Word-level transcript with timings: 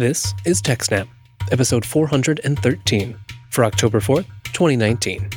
This 0.00 0.34
is 0.46 0.62
TechSnap, 0.62 1.06
episode 1.52 1.84
413 1.84 3.18
for 3.50 3.66
October 3.66 4.00
4th, 4.00 4.24
2019. 4.44 5.28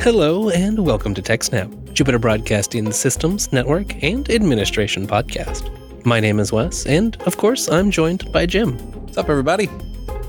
Hello 0.00 0.50
and 0.50 0.84
welcome 0.84 1.14
to 1.14 1.22
TechSnap, 1.22 1.94
Jupiter 1.94 2.18
Broadcasting 2.18 2.92
Systems, 2.92 3.50
Network, 3.50 4.04
and 4.04 4.30
Administration 4.30 5.06
podcast. 5.06 5.70
My 6.04 6.20
name 6.20 6.38
is 6.38 6.52
Wes, 6.52 6.84
and 6.84 7.16
of 7.22 7.38
course, 7.38 7.70
I'm 7.70 7.90
joined 7.90 8.30
by 8.30 8.44
Jim. 8.44 8.76
What's 9.04 9.16
up, 9.16 9.30
everybody? 9.30 9.70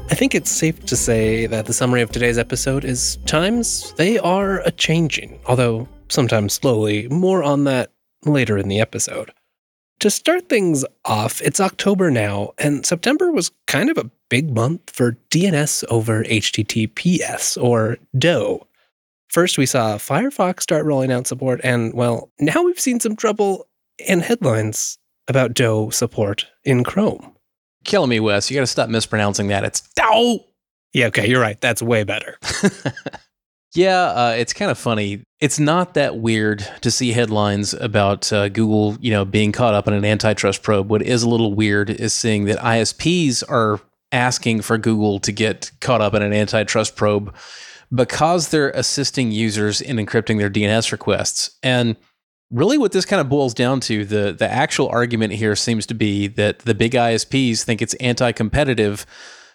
I 0.09 0.15
think 0.15 0.33
it's 0.33 0.49
safe 0.49 0.85
to 0.85 0.95
say 0.95 1.47
that 1.47 1.65
the 1.65 1.73
summary 1.73 2.01
of 2.01 2.11
today's 2.11 2.37
episode 2.37 2.85
is 2.85 3.17
times 3.25 3.93
they 3.97 4.17
are 4.19 4.61
a 4.61 4.71
changing, 4.71 5.37
although 5.45 5.87
sometimes 6.07 6.53
slowly. 6.53 7.09
More 7.09 7.43
on 7.43 7.65
that 7.65 7.91
later 8.23 8.57
in 8.57 8.69
the 8.69 8.79
episode. 8.79 9.31
To 9.99 10.09
start 10.09 10.47
things 10.47 10.85
off, 11.03 11.41
it's 11.41 11.59
October 11.59 12.09
now, 12.09 12.53
and 12.57 12.85
September 12.85 13.31
was 13.31 13.51
kind 13.65 13.89
of 13.89 13.97
a 13.97 14.09
big 14.29 14.53
month 14.53 14.91
for 14.91 15.17
DNS 15.29 15.83
over 15.89 16.23
HTTPS, 16.23 17.61
or 17.61 17.97
DOE. 18.17 18.65
First, 19.27 19.57
we 19.57 19.65
saw 19.65 19.97
Firefox 19.97 20.61
start 20.61 20.85
rolling 20.85 21.11
out 21.11 21.27
support, 21.27 21.59
and 21.63 21.93
well, 21.93 22.29
now 22.39 22.63
we've 22.63 22.79
seen 22.79 22.99
some 22.99 23.15
trouble 23.15 23.67
and 24.07 24.21
headlines 24.21 24.99
about 25.27 25.53
DOE 25.53 25.89
support 25.89 26.45
in 26.63 26.83
Chrome. 26.83 27.33
Killing 27.83 28.09
me, 28.09 28.19
Wes. 28.19 28.49
You 28.49 28.55
got 28.55 28.61
to 28.61 28.67
stop 28.67 28.89
mispronouncing 28.89 29.47
that. 29.47 29.63
It's 29.63 29.81
Dow. 29.95 30.39
Yeah, 30.93 31.07
okay, 31.07 31.27
you're 31.27 31.41
right. 31.41 31.59
That's 31.61 31.81
way 31.81 32.03
better. 32.03 32.37
yeah, 33.75 34.05
uh, 34.05 34.35
it's 34.37 34.53
kind 34.53 34.71
of 34.71 34.77
funny. 34.77 35.23
It's 35.39 35.59
not 35.59 35.93
that 35.93 36.17
weird 36.17 36.67
to 36.81 36.89
see 36.89 37.11
headlines 37.11 37.73
about 37.73 38.31
uh, 38.33 38.49
Google, 38.49 38.97
you 38.99 39.11
know, 39.11 39.23
being 39.23 39.51
caught 39.51 39.73
up 39.73 39.87
in 39.87 39.93
an 39.93 40.05
antitrust 40.05 40.63
probe. 40.63 40.89
What 40.89 41.01
is 41.01 41.23
a 41.23 41.29
little 41.29 41.53
weird 41.53 41.89
is 41.89 42.13
seeing 42.13 42.45
that 42.45 42.57
ISPs 42.59 43.43
are 43.47 43.79
asking 44.11 44.61
for 44.61 44.77
Google 44.77 45.19
to 45.19 45.31
get 45.31 45.71
caught 45.81 46.01
up 46.01 46.13
in 46.13 46.21
an 46.21 46.33
antitrust 46.33 46.95
probe 46.95 47.35
because 47.93 48.49
they're 48.49 48.71
assisting 48.71 49.31
users 49.31 49.81
in 49.81 49.97
encrypting 49.97 50.37
their 50.37 50.49
DNS 50.49 50.91
requests. 50.91 51.57
And 51.63 51.95
really 52.51 52.77
what 52.77 52.91
this 52.91 53.05
kind 53.05 53.19
of 53.19 53.29
boils 53.29 53.53
down 53.53 53.79
to, 53.81 54.05
the 54.05 54.35
the 54.37 54.49
actual 54.49 54.87
argument 54.89 55.33
here 55.33 55.55
seems 55.55 55.85
to 55.87 55.93
be 55.93 56.27
that 56.27 56.59
the 56.59 56.75
big 56.75 56.93
ISPs 56.93 57.63
think 57.63 57.81
it's 57.81 57.93
anti-competitive 57.95 59.05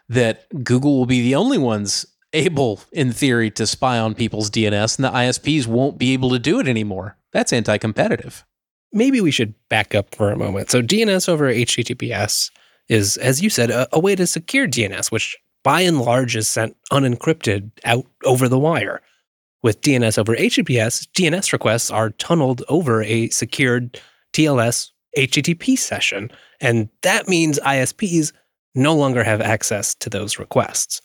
that 0.09 0.47
Google 0.65 0.99
will 0.99 1.07
be 1.07 1.23
the 1.23 1.35
only 1.35 1.59
ones 1.59 2.07
able 2.33 2.81
in 2.93 3.13
theory 3.13 3.51
to 3.51 3.67
spy 3.67 3.99
on 3.99 4.15
people's 4.15 4.51
DNS 4.51 4.97
and 4.97 5.05
the 5.05 5.11
ISPs 5.11 5.67
won't 5.67 5.99
be 5.99 6.13
able 6.13 6.31
to 6.31 6.39
do 6.39 6.59
it 6.61 6.67
anymore. 6.67 7.17
That's 7.33 7.53
anti-competitive. 7.53 8.45
Maybe 8.93 9.21
we 9.21 9.31
should 9.31 9.55
back 9.69 9.95
up 9.95 10.15
for 10.15 10.31
a 10.31 10.37
moment. 10.37 10.71
So 10.71 10.83
DNS 10.83 11.29
over 11.29 11.53
HTTPS 11.53 12.51
is 12.89 13.17
as 13.19 13.43
you 13.43 13.51
said 13.51 13.71
a, 13.71 13.87
a 13.93 14.01
way 14.01 14.15
to 14.17 14.27
secure 14.27 14.67
DNS 14.67 15.11
which 15.11 15.37
by 15.63 15.83
and 15.83 16.01
large 16.01 16.37
is 16.37 16.49
sent 16.49 16.77
unencrypted 16.91 17.71
out 17.85 18.07
over 18.25 18.49
the 18.49 18.59
wire. 18.59 19.01
With 19.63 19.81
DNS 19.81 20.19
over 20.19 20.35
HTTPS, 20.35 21.09
DNS 21.17 21.53
requests 21.53 21.91
are 21.91 22.11
tunneled 22.11 22.63
over 22.69 23.03
a 23.03 23.29
secured 23.29 24.01
TLS 24.33 24.91
HTTP 25.17 25.79
session, 25.79 26.31
and 26.61 26.89
that 27.03 27.29
means 27.29 27.61
ISPs 27.61 28.33
no 28.75 28.95
longer 28.95 29.23
have 29.23 29.41
access 29.41 29.95
to 29.97 30.11
those 30.11 30.39
requests. 30.39 31.01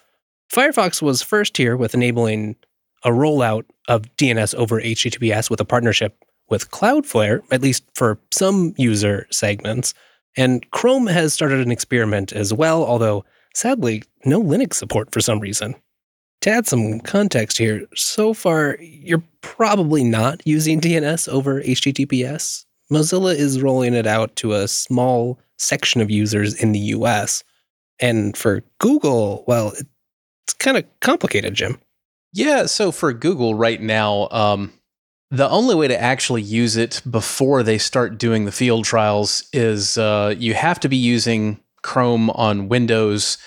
Firefox 0.52 1.02
was 1.02 1.22
first 1.22 1.58
here 1.58 1.76
with 1.76 1.94
enabling 1.94 2.56
a 3.04 3.10
rollout 3.10 3.66
of 3.88 4.04
DNS 4.16 4.56
over 4.56 4.82
HTTPS 4.82 5.50
with 5.50 5.60
a 5.60 5.66
partnership 5.66 6.24
with 6.50 6.72
Cloudflare, 6.72 7.42
at 7.52 7.62
least 7.62 7.84
for 7.94 8.20
some 8.32 8.74
user 8.78 9.28
segments. 9.30 9.94
And 10.38 10.70
Chrome 10.72 11.08
has 11.08 11.34
started 11.34 11.60
an 11.60 11.72
experiment 11.72 12.32
as 12.32 12.54
well, 12.54 12.84
although 12.84 13.26
sadly, 13.54 14.04
no 14.26 14.42
Linux 14.42 14.76
support 14.76 15.12
for 15.12 15.20
some 15.20 15.40
reason. 15.40 15.76
To 16.42 16.52
add 16.52 16.68
some 16.68 17.00
context 17.00 17.58
here, 17.58 17.86
so 17.96 18.34
far 18.34 18.78
you're 18.80 19.24
probably 19.42 20.04
not 20.04 20.42
using 20.46 20.80
DNS 20.80 21.28
over 21.30 21.62
HTTPS. 21.62 22.66
Mozilla 22.92 23.36
is 23.36 23.62
rolling 23.62 23.94
it 23.94 24.08
out 24.08 24.36
to 24.38 24.54
a 24.54 24.68
small 24.68 25.40
section 25.58 26.00
of 26.00 26.12
users 26.12 26.54
in 26.62 26.72
the 26.72 26.80
US. 26.80 27.44
And 28.00 28.38
for 28.38 28.64
Google, 28.80 29.44
well, 29.48 29.74
it's 30.46 30.54
kind 30.54 30.78
of 30.78 30.86
complicated, 31.00 31.54
Jim. 31.54 31.80
Yeah, 32.34 32.68
so 32.68 32.92
for 32.92 33.14
Google 33.14 33.56
right 33.56 33.82
now, 33.82 34.28
um, 34.30 34.72
the 35.32 35.50
only 35.50 35.76
way 35.76 35.88
to 35.88 36.00
actually 36.00 36.42
use 36.42 36.78
it 36.78 37.02
before 37.10 37.64
they 37.64 37.78
start 37.78 38.18
doing 38.18 38.46
the 38.46 38.52
field 38.52 38.86
trials 38.86 39.44
is 39.52 39.98
uh, 39.98 40.34
you 40.38 40.54
have 40.54 40.80
to 40.82 40.90
be 40.90 40.98
using 40.98 41.60
Chrome 41.82 42.30
on 42.32 42.70
Windows, 42.70 43.38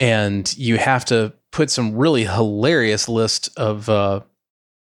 and 0.00 0.56
you 0.56 0.78
have 0.78 1.04
to 1.06 1.32
put 1.56 1.70
some 1.70 1.96
really 1.96 2.24
hilarious 2.24 3.08
list 3.08 3.48
of 3.56 3.88
uh, 3.88 4.20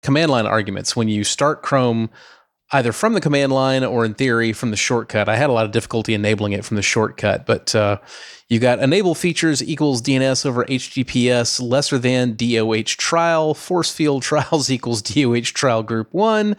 command 0.05 0.31
line 0.31 0.47
arguments 0.47 0.95
when 0.95 1.09
you 1.09 1.25
start 1.25 1.63
Chrome, 1.63 2.11
either 2.71 2.93
from 2.93 3.15
the 3.15 3.21
command 3.21 3.51
line 3.51 3.83
or 3.83 4.05
in 4.05 4.15
theory 4.15 4.53
from 4.53 4.71
the 4.71 4.77
shortcut. 4.77 5.29
I 5.29 5.35
had 5.35 5.51
a 5.51 5.53
lot 5.53 5.67
of 5.67 5.73
difficulty 5.73 6.15
enabling 6.15 6.53
it 6.53 6.65
from 6.65 6.77
the 6.77 6.83
shortcut, 6.83 7.45
but 7.45 7.75
uh, 7.75 7.99
you 8.49 8.61
got 8.61 8.79
enable 8.79 9.17
features 9.17 9.61
equals 9.61 10.01
DNS 10.01 10.47
over 10.47 10.65
HTTPS 10.65 11.61
lesser 11.61 11.99
than 11.99 12.37
DOH 12.37 12.95
trial, 12.99 13.53
force 13.53 13.93
field 13.93 14.23
trials 14.31 14.71
equals 14.71 15.03
DOH 15.03 15.51
trial 15.53 15.83
group 15.83 16.15
one, 16.15 16.57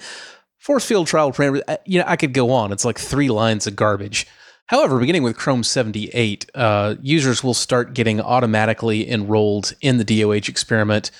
force 0.58 0.86
field 0.86 1.08
trial 1.08 1.32
parameters. 1.32 1.62
Uh, 1.70 1.78
you 1.86 2.00
know, 2.00 2.06
I 2.06 2.18
could 2.18 2.34
go 2.34 2.52
on. 2.52 2.74
It's 2.74 2.84
like 2.84 3.00
three 3.00 3.30
lines 3.30 3.66
of 3.66 3.78
garbage. 3.78 4.28
However, 4.68 5.00
beginning 5.00 5.24
with 5.24 5.38
Chrome 5.38 5.64
78, 5.64 6.50
uh, 6.56 6.96
users 7.02 7.44
will 7.44 7.54
start 7.54 7.94
getting 7.94 8.22
automatically 8.22 9.10
enrolled 9.10 9.74
in 9.82 9.98
the 9.98 10.04
DOH 10.06 10.48
experiment 10.48 11.12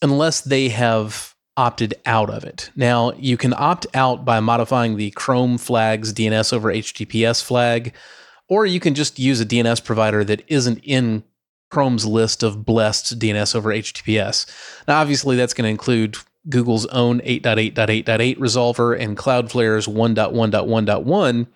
unless 0.00 0.40
they 0.40 0.70
have 0.70 1.34
opted 1.56 1.94
out 2.06 2.30
of 2.30 2.44
it. 2.44 2.70
Now, 2.74 3.12
you 3.12 3.36
can 3.36 3.54
opt 3.56 3.86
out 3.94 4.24
by 4.24 4.40
modifying 4.40 4.96
the 4.96 5.10
Chrome 5.12 5.58
flags 5.58 6.12
DNS 6.12 6.52
over 6.52 6.72
HTTPS 6.72 7.42
flag, 7.42 7.94
or 8.48 8.66
you 8.66 8.80
can 8.80 8.94
just 8.94 9.18
use 9.18 9.40
a 9.40 9.46
DNS 9.46 9.84
provider 9.84 10.24
that 10.24 10.42
isn't 10.48 10.78
in 10.82 11.24
Chrome's 11.70 12.06
list 12.06 12.42
of 12.42 12.64
blessed 12.64 13.18
DNS 13.18 13.54
over 13.54 13.70
HTTPS. 13.70 14.46
Now, 14.88 15.00
obviously, 15.00 15.36
that's 15.36 15.54
going 15.54 15.64
to 15.64 15.70
include 15.70 16.16
Google's 16.48 16.86
own 16.86 17.20
8.8.8.8 17.20 18.38
resolver 18.38 18.98
and 18.98 19.16
Cloudflare's 19.16 19.86
1.1.1.1 19.86 21.46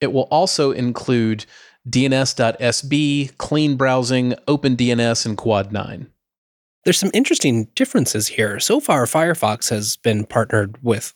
it 0.00 0.12
will 0.12 0.28
also 0.30 0.70
include 0.70 1.46
DNS.SB, 1.88 3.34
CleanBrowsing, 3.34 4.38
OpenDNS, 4.46 5.26
and 5.26 5.36
Quad 5.36 5.72
9. 5.72 6.10
There's 6.84 6.98
some 6.98 7.10
interesting 7.14 7.64
differences 7.74 8.28
here. 8.28 8.60
So 8.60 8.80
far, 8.80 9.04
Firefox 9.06 9.70
has 9.70 9.96
been 9.96 10.24
partnered 10.24 10.82
with 10.82 11.14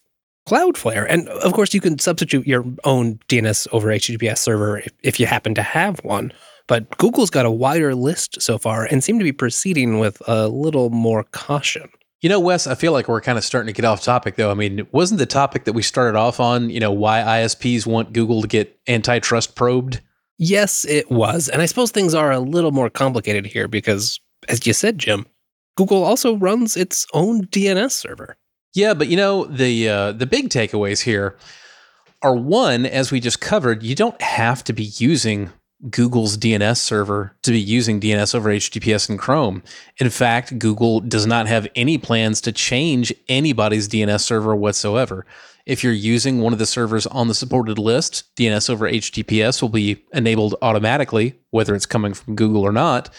Cloudflare. 0.48 1.06
And 1.08 1.28
of 1.28 1.52
course, 1.52 1.74
you 1.74 1.80
can 1.80 1.98
substitute 1.98 2.46
your 2.46 2.64
own 2.84 3.18
DNS 3.28 3.68
over 3.72 3.88
HTTPS 3.88 4.38
server 4.38 4.78
if, 4.78 4.92
if 5.02 5.20
you 5.20 5.26
happen 5.26 5.54
to 5.54 5.62
have 5.62 5.98
one. 6.04 6.32
But 6.66 6.96
Google's 6.98 7.30
got 7.30 7.46
a 7.46 7.50
wider 7.50 7.94
list 7.94 8.40
so 8.40 8.58
far 8.58 8.84
and 8.84 9.04
seem 9.04 9.18
to 9.18 9.24
be 9.24 9.32
proceeding 9.32 9.98
with 9.98 10.22
a 10.26 10.48
little 10.48 10.90
more 10.90 11.24
caution. 11.24 11.88
You 12.20 12.28
know, 12.28 12.40
Wes, 12.40 12.66
I 12.66 12.74
feel 12.74 12.92
like 12.92 13.06
we're 13.06 13.20
kind 13.20 13.38
of 13.38 13.44
starting 13.44 13.68
to 13.68 13.72
get 13.72 13.84
off 13.84 14.02
topic, 14.02 14.34
though. 14.34 14.50
I 14.50 14.54
mean, 14.54 14.86
wasn't 14.90 15.18
the 15.20 15.26
topic 15.26 15.64
that 15.64 15.72
we 15.72 15.82
started 15.82 16.18
off 16.18 16.40
on, 16.40 16.68
you 16.68 16.80
know, 16.80 16.90
why 16.90 17.20
ISPs 17.20 17.86
want 17.86 18.12
Google 18.12 18.42
to 18.42 18.48
get 18.48 18.76
antitrust 18.88 19.54
probed? 19.54 20.00
Yes, 20.36 20.84
it 20.84 21.10
was. 21.10 21.48
And 21.48 21.62
I 21.62 21.66
suppose 21.66 21.90
things 21.90 22.14
are 22.14 22.32
a 22.32 22.40
little 22.40 22.72
more 22.72 22.90
complicated 22.90 23.46
here 23.46 23.68
because, 23.68 24.20
as 24.48 24.66
you 24.66 24.72
said, 24.72 24.98
Jim, 24.98 25.26
Google 25.76 26.02
also 26.02 26.36
runs 26.36 26.76
its 26.76 27.06
own 27.14 27.46
DNS 27.46 27.92
server. 27.92 28.36
Yeah, 28.74 28.94
but 28.94 29.08
you 29.08 29.16
know, 29.16 29.44
the 29.44 29.88
uh, 29.88 30.12
the 30.12 30.26
big 30.26 30.50
takeaways 30.50 31.02
here 31.02 31.36
are 32.22 32.34
one, 32.34 32.84
as 32.84 33.12
we 33.12 33.20
just 33.20 33.40
covered, 33.40 33.82
you 33.82 33.94
don't 33.94 34.20
have 34.20 34.64
to 34.64 34.72
be 34.72 34.90
using 34.96 35.50
Google's 35.90 36.36
DNS 36.36 36.76
server 36.76 37.36
to 37.42 37.52
be 37.52 37.60
using 37.60 38.00
DNS 38.00 38.34
over 38.34 38.50
HTTPS 38.50 39.08
in 39.08 39.16
Chrome. 39.16 39.62
In 39.98 40.10
fact, 40.10 40.58
Google 40.58 41.00
does 41.00 41.24
not 41.24 41.46
have 41.46 41.68
any 41.76 41.98
plans 41.98 42.40
to 42.42 42.52
change 42.52 43.14
anybody's 43.28 43.88
DNS 43.88 44.20
server 44.20 44.56
whatsoever. 44.56 45.24
If 45.66 45.84
you're 45.84 45.92
using 45.92 46.40
one 46.40 46.52
of 46.52 46.58
the 46.58 46.66
servers 46.66 47.06
on 47.06 47.28
the 47.28 47.34
supported 47.34 47.78
list, 47.78 48.34
DNS 48.36 48.70
over 48.70 48.90
HTTPS 48.90 49.62
will 49.62 49.68
be 49.68 50.02
enabled 50.12 50.56
automatically, 50.62 51.38
whether 51.50 51.74
it's 51.74 51.86
coming 51.86 52.14
from 52.14 52.34
Google 52.34 52.62
or 52.62 52.72
not. 52.72 53.10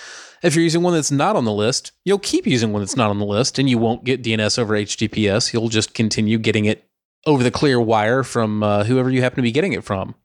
If 0.42 0.56
you're 0.56 0.64
using 0.64 0.82
one 0.82 0.94
that's 0.94 1.12
not 1.12 1.36
on 1.36 1.46
the 1.46 1.54
list, 1.54 1.92
you'll 2.04 2.20
keep 2.20 2.48
using 2.48 2.74
one 2.74 2.82
that's 2.82 2.96
not 2.96 3.10
on 3.10 3.20
the 3.20 3.26
list 3.26 3.60
and 3.60 3.70
you 3.70 3.78
won't 3.78 4.04
get 4.04 4.24
DNS 4.24 4.58
over 4.58 4.74
HTTPS. 4.74 5.54
You'll 5.54 5.70
just 5.70 5.94
continue 5.94 6.38
getting 6.38 6.66
it 6.66 6.86
over 7.26 7.44
the 7.44 7.52
clear 7.52 7.80
wire 7.80 8.24
from 8.24 8.64
uh, 8.64 8.84
whoever 8.84 9.10
you 9.10 9.22
happen 9.22 9.38
to 9.38 9.42
be 9.42 9.52
getting 9.52 9.74
it 9.74 9.84
from. 9.84 10.16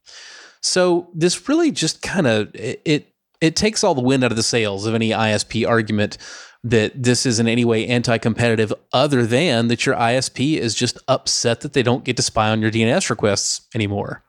So 0.65 1.11
this 1.13 1.47
really 1.47 1.71
just 1.71 2.01
kind 2.01 2.27
of 2.27 2.55
it, 2.55 2.81
it 2.87 3.13
it 3.43 3.55
takes 3.55 3.85
all 3.85 3.95
the 3.95 4.01
wind 4.01 4.25
out 4.25 4.33
of 4.33 4.37
the 4.37 4.43
sails 4.43 4.87
of 4.87 4.95
any 4.95 5.11
ISP 5.11 5.69
argument 5.69 6.17
that 6.63 6.91
this 7.01 7.27
is 7.27 7.39
in 7.39 7.47
any 7.47 7.67
way 7.67 7.87
anti 7.87 8.17
competitive, 8.17 8.73
other 8.91 9.27
than 9.27 9.69
that 9.69 9.85
your 9.85 9.95
ISP 9.95 10.57
is 10.57 10.75
just 10.75 10.99
upset 11.07 11.61
that 11.61 11.75
they 11.75 11.83
don't 11.83 12.05
get 12.05 12.17
to 12.17 12.23
spy 12.23 12.49
on 12.49 12.63
your 12.63 12.71
DNS 12.71 13.11
requests 13.11 13.69
anymore. 13.75 14.25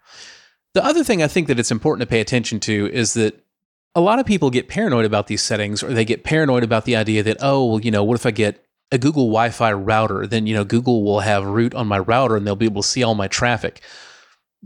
The 0.74 0.84
other 0.84 1.06
thing 1.06 1.24
I 1.24 1.28
think 1.28 1.48
that 1.48 1.58
it's 1.58 1.72
important 1.72 2.02
to 2.02 2.12
pay 2.12 2.20
attention 2.20 2.60
to 2.62 2.90
is 2.92 3.14
that 3.14 3.42
a 3.96 4.02
lot 4.02 4.20
of 4.20 4.26
people 4.26 4.50
get 4.50 4.68
paranoid 4.68 5.06
about 5.06 5.28
these 5.28 5.42
settings 5.42 5.82
or 5.82 5.94
they 5.94 6.04
get 6.04 6.26
paranoid 6.26 6.64
about 6.64 6.84
the 6.84 6.98
idea 6.98 7.24
that, 7.24 7.38
oh, 7.40 7.66
well, 7.66 7.80
you 7.80 7.92
know, 7.92 8.04
what 8.04 8.20
if 8.20 8.26
I 8.26 8.32
get 8.32 8.62
a 8.92 8.98
Google 8.98 9.28
Wi 9.28 9.52
Fi 9.52 9.72
router? 9.72 10.28
Then, 10.28 10.48
you 10.48 10.54
know, 10.54 10.66
Google 10.66 11.06
will 11.06 11.22
have 11.22 11.46
root 11.46 11.74
on 11.74 11.88
my 11.88 12.00
router 12.00 12.36
and 12.36 12.46
they'll 12.46 12.58
be 12.58 12.66
able 12.66 12.82
to 12.82 12.88
see 12.88 13.04
all 13.04 13.16
my 13.16 13.30
traffic. 13.30 13.82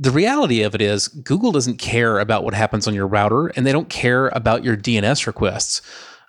The 0.01 0.11
reality 0.11 0.61
of 0.61 0.73
it 0.73 0.81
is, 0.81 1.09
Google 1.09 1.51
doesn't 1.51 1.77
care 1.77 2.19
about 2.19 2.45
what 2.45 2.53
happens 2.53 2.87
on 2.87 2.95
your 2.95 3.05
router 3.05 3.47
and 3.47 3.67
they 3.67 3.73
don't 3.73 3.89
care 3.89 4.29
about 4.29 4.63
your 4.63 4.77
DNS 4.77 5.27
requests. 5.27 5.81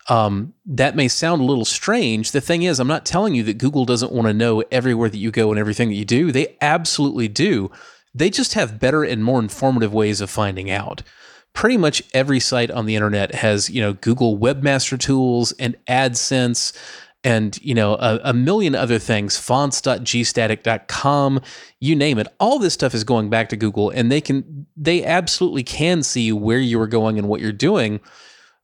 Um, 0.09 0.55
that 0.67 0.97
may 0.97 1.07
sound 1.07 1.41
a 1.41 1.45
little 1.45 1.65
strange. 1.65 2.33
The 2.33 2.41
thing 2.41 2.65
is, 2.65 2.81
I'm 2.81 2.89
not 2.89 3.07
telling 3.07 3.37
you 3.37 3.45
that 3.45 3.59
Google 3.59 3.85
doesn't 3.85 4.11
want 4.11 4.27
to 4.27 4.35
know 4.35 4.65
everywhere 4.73 5.09
that 5.09 5.19
you 5.19 5.31
go 5.31 5.51
and 5.51 5.59
everything 5.59 5.89
that 5.89 5.95
you 5.95 6.05
do. 6.05 6.33
They 6.33 6.57
absolutely 6.61 7.29
do. 7.29 7.71
They 8.13 8.29
just 8.29 8.55
have 8.55 8.81
better 8.81 9.05
and 9.05 9.23
more 9.23 9.39
informative 9.39 9.95
ways 9.95 10.21
of 10.21 10.31
finding 10.31 10.69
out. 10.69 11.05
Pretty 11.53 11.77
much 11.77 12.03
every 12.13 12.41
site 12.41 12.73
on 12.73 12.87
the 12.87 12.97
internet 12.97 13.37
has, 13.37 13.71
you 13.71 13.81
know, 13.81 13.93
Google 13.93 14.37
Webmaster 14.37 14.99
Tools 14.99 15.53
and 15.53 15.77
AdSense 15.87 16.77
and 17.23 17.61
you 17.63 17.75
know 17.75 17.95
a, 17.95 18.19
a, 18.25 18.33
million 18.33 18.75
other 18.75 18.99
things 18.99 19.37
fonts.gstatic.com 19.37 21.41
you 21.79 21.95
name 21.95 22.19
it. 22.19 22.27
All 22.39 22.59
this 22.59 22.75
stuff 22.75 22.95
is 22.95 23.05
going 23.05 23.31
back 23.31 23.49
to 23.51 23.57
google 23.57 23.91
and 23.91 24.11
they 24.11 24.21
can 24.21 24.67
they 24.77 25.05
absolutely 25.05 25.63
can 25.63 26.03
see 26.03 26.33
where 26.33 26.59
you 26.59 26.81
are 26.81 26.87
going 26.87 27.19
and 27.19 27.29
what 27.29 27.41
you're 27.41 27.53
doing 27.53 28.01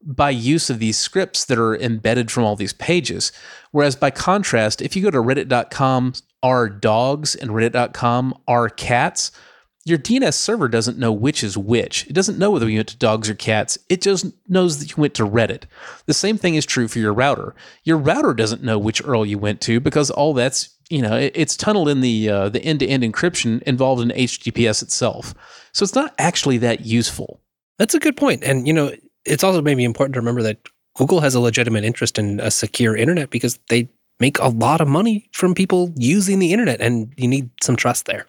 by 0.03 0.31
use 0.31 0.71
of 0.71 0.79
these 0.79 0.97
scripts 0.97 1.45
that 1.47 1.59
are 1.59 1.77
embedded 1.77 2.31
from 2.31 2.45
all 2.45 2.57
these 2.57 2.73
pages. 2.73 3.33
Whereas 3.73 3.97
by 3.97 4.11
contrast 4.11 4.81
if 4.81 4.97
you 4.97 5.03
go 5.03 5.11
to 5.11 5.19
reddit.com 5.19 6.15
r 6.43 6.69
dogs 6.69 7.35
and 7.35 7.51
reddit.com 7.51 8.39
r 8.47 8.69
cats 8.69 9.33
your 9.87 9.99
DNS 9.99 10.35
server 10.35 10.69
doesn't 10.69 10.99
know 10.99 11.13
which 11.13 11.45
is 11.45 11.57
which. 11.57 12.09
It 12.09 12.13
doesn't 12.13 12.39
know 12.39 12.51
whether 12.51 12.69
you 12.69 12.79
went 12.79 12.89
to 12.89 12.97
dogs 12.97 13.31
or 13.31 13.37
cats. 13.37 13.79
It 13.89 14.03
just 14.03 14.27
knows 14.49 14.81
that 14.81 14.91
you 14.91 15.01
went 15.01 15.15
to 15.15 15.25
Reddit. 15.25 15.63
The 16.07 16.13
same 16.15 16.37
thing 16.39 16.57
is 16.57 16.67
true 16.67 16.89
for 16.89 16.99
your 16.99 17.13
router. 17.13 17.55
Your 17.85 17.97
router 17.97 18.35
doesn't 18.35 18.65
know 18.65 18.81
which 18.81 19.01
URL 19.05 19.29
you 19.29 19.39
went 19.39 19.61
to 19.63 19.79
because 19.79 20.11
all 20.11 20.35
that's 20.35 20.71
you 20.91 21.03
know 21.03 21.15
it's 21.15 21.57
tunneled 21.57 21.89
in 21.89 22.01
the 22.01 22.29
uh, 22.29 22.49
the 22.49 22.63
end 22.63 22.81
to 22.81 22.87
end 22.87 23.05
encryption 23.05 23.63
involved 23.63 24.03
in 24.03 24.09
HTTPS 24.09 24.83
itself. 24.83 25.35
So 25.73 25.85
it's 25.85 25.95
not 25.95 26.15
actually 26.19 26.59
that 26.59 26.85
useful. 26.85 27.41
That's 27.79 27.95
a 27.95 28.01
good 28.01 28.17
point. 28.17 28.41
point, 28.41 28.51
and 28.51 28.67
you 28.67 28.73
know 28.73 28.93
it's 29.25 29.45
also 29.45 29.63
maybe 29.63 29.85
important 29.85 30.15
to 30.15 30.21
remember 30.21 30.43
that 30.43 30.59
Google 30.97 31.21
has 31.21 31.37
a 31.37 31.41
legitimate 31.41 31.85
interest 31.85 32.19
in 32.19 32.41
a 32.41 32.51
secure 32.51 32.97
internet 32.97 33.31
because 33.31 33.59
they 33.69 33.89
make 34.19 34.39
a 34.41 34.49
lot 34.49 34.81
of 34.81 34.89
money 34.89 35.29
from 35.33 35.55
people 35.55 35.93
using 35.95 36.41
the 36.41 36.53
internet, 36.53 36.81
and 36.81 37.13
you 37.17 37.29
need 37.29 37.51
some 37.63 37.77
trust 37.77 38.07
there. 38.07 38.27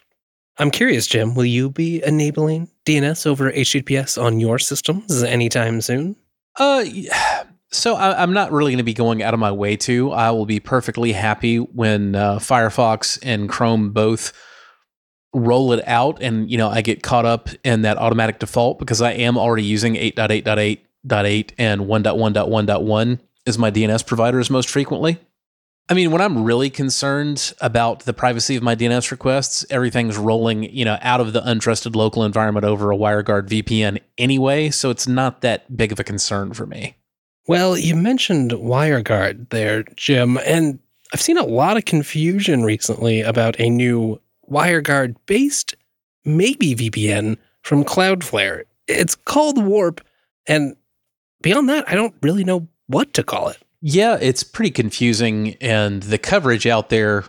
I'm 0.60 0.72
curious, 0.72 1.06
Jim, 1.06 1.36
will 1.36 1.46
you 1.46 1.70
be 1.70 2.04
enabling 2.04 2.70
DNS 2.86 3.28
over 3.28 3.52
HTTPS 3.52 4.22
on 4.22 4.40
your 4.40 4.58
systems 4.58 5.22
anytime 5.22 5.82
soon? 5.82 6.16
Uh, 6.56 6.84
so 7.72 7.96
I, 7.96 8.24
am 8.24 8.34
not 8.34 8.52
really 8.52 8.72
going 8.72 8.80
to 8.80 8.84
be 8.84 8.94
going 8.94 9.22
out 9.22 9.34
of 9.34 9.40
my 9.40 9.52
way 9.52 9.78
to. 9.78 10.12
I 10.12 10.32
will 10.32 10.46
be 10.46 10.60
perfectly 10.60 11.12
happy 11.12 11.58
when 11.58 12.16
uh, 12.16 12.40
Firefox 12.40 13.20
and 13.22 13.48
Chrome 13.48 13.92
both 13.92 14.34
roll 15.34 15.74
it 15.74 15.88
out, 15.88 16.22
and 16.22 16.50
you 16.50 16.58
know 16.58 16.70
I 16.70 16.82
get 16.82 17.04
caught 17.04 17.26
up 17.26 17.50
in 17.64 17.84
that 17.84 17.98
automatic 17.98 18.40
default 18.40 18.80
because 18.80 19.02
I 19.02 19.12
am 19.12 19.38
already 19.38 19.64
using 19.64 19.94
8.8.8.8 19.96 21.52
and 21.58 21.82
1.1.1.1 21.82 23.20
as 23.46 23.58
my 23.58 23.70
DNS 23.70 24.06
providers 24.06 24.50
most 24.50 24.70
frequently. 24.70 25.20
I 25.90 25.94
mean, 25.94 26.12
when 26.12 26.22
I'm 26.22 26.44
really 26.44 26.70
concerned 26.70 27.54
about 27.62 28.02
the 28.02 28.14
privacy 28.14 28.58
of 28.58 28.64
my 28.64 28.76
DNS 28.76 29.10
requests, 29.10 29.66
everything's 29.70 30.18
rolling, 30.18 30.64
you 30.64 30.84
know, 30.84 30.98
out 31.02 31.22
of 31.22 31.32
the 31.32 31.42
untrusted 31.42 31.96
local 31.96 32.26
environment 32.26 32.66
over 32.66 32.92
a 32.92 32.98
WireGuard 32.98 33.48
VPN 33.48 34.02
anyway, 34.18 34.70
so 34.70 34.90
it's 34.90 35.08
not 35.08 35.42
that 35.42 35.78
big 35.78 35.94
of 35.94 36.00
a 36.00 36.04
concern 36.04 36.54
for 36.54 36.66
me. 36.66 36.98
Well, 37.48 37.78
you 37.78 37.96
mentioned 37.96 38.52
WireGuard 38.52 39.50
there, 39.50 39.84
Jim, 39.96 40.38
and 40.46 40.80
I've 41.14 41.22
seen 41.22 41.38
a 41.38 41.46
lot 41.46 41.78
of 41.78 41.86
confusion 41.86 42.64
recently 42.64 43.22
about 43.22 43.58
a 43.58 43.70
new 43.70 44.20
WireGuard 44.52 45.16
based 45.26 45.74
maybe 46.26 46.76
VPN 46.76 47.38
from 47.62 47.86
Cloudflare. 47.86 48.64
It's 48.90 49.16
called 49.16 49.64
Warp, 49.64 50.02
and 50.48 50.76
beyond 51.42 51.70
that, 51.70 51.88
I 51.88 51.96
don't 51.96 52.16
really 52.22 52.44
know 52.44 52.68
what 52.88 53.14
to 53.14 53.24
call 53.24 53.48
it. 53.48 53.58
Yeah, 53.82 54.18
it's 54.20 54.44
pretty 54.44 54.72
confusing, 54.72 55.56
and 55.62 56.02
the 56.04 56.18
coverage 56.18 56.66
out 56.66 56.90
there, 56.90 57.26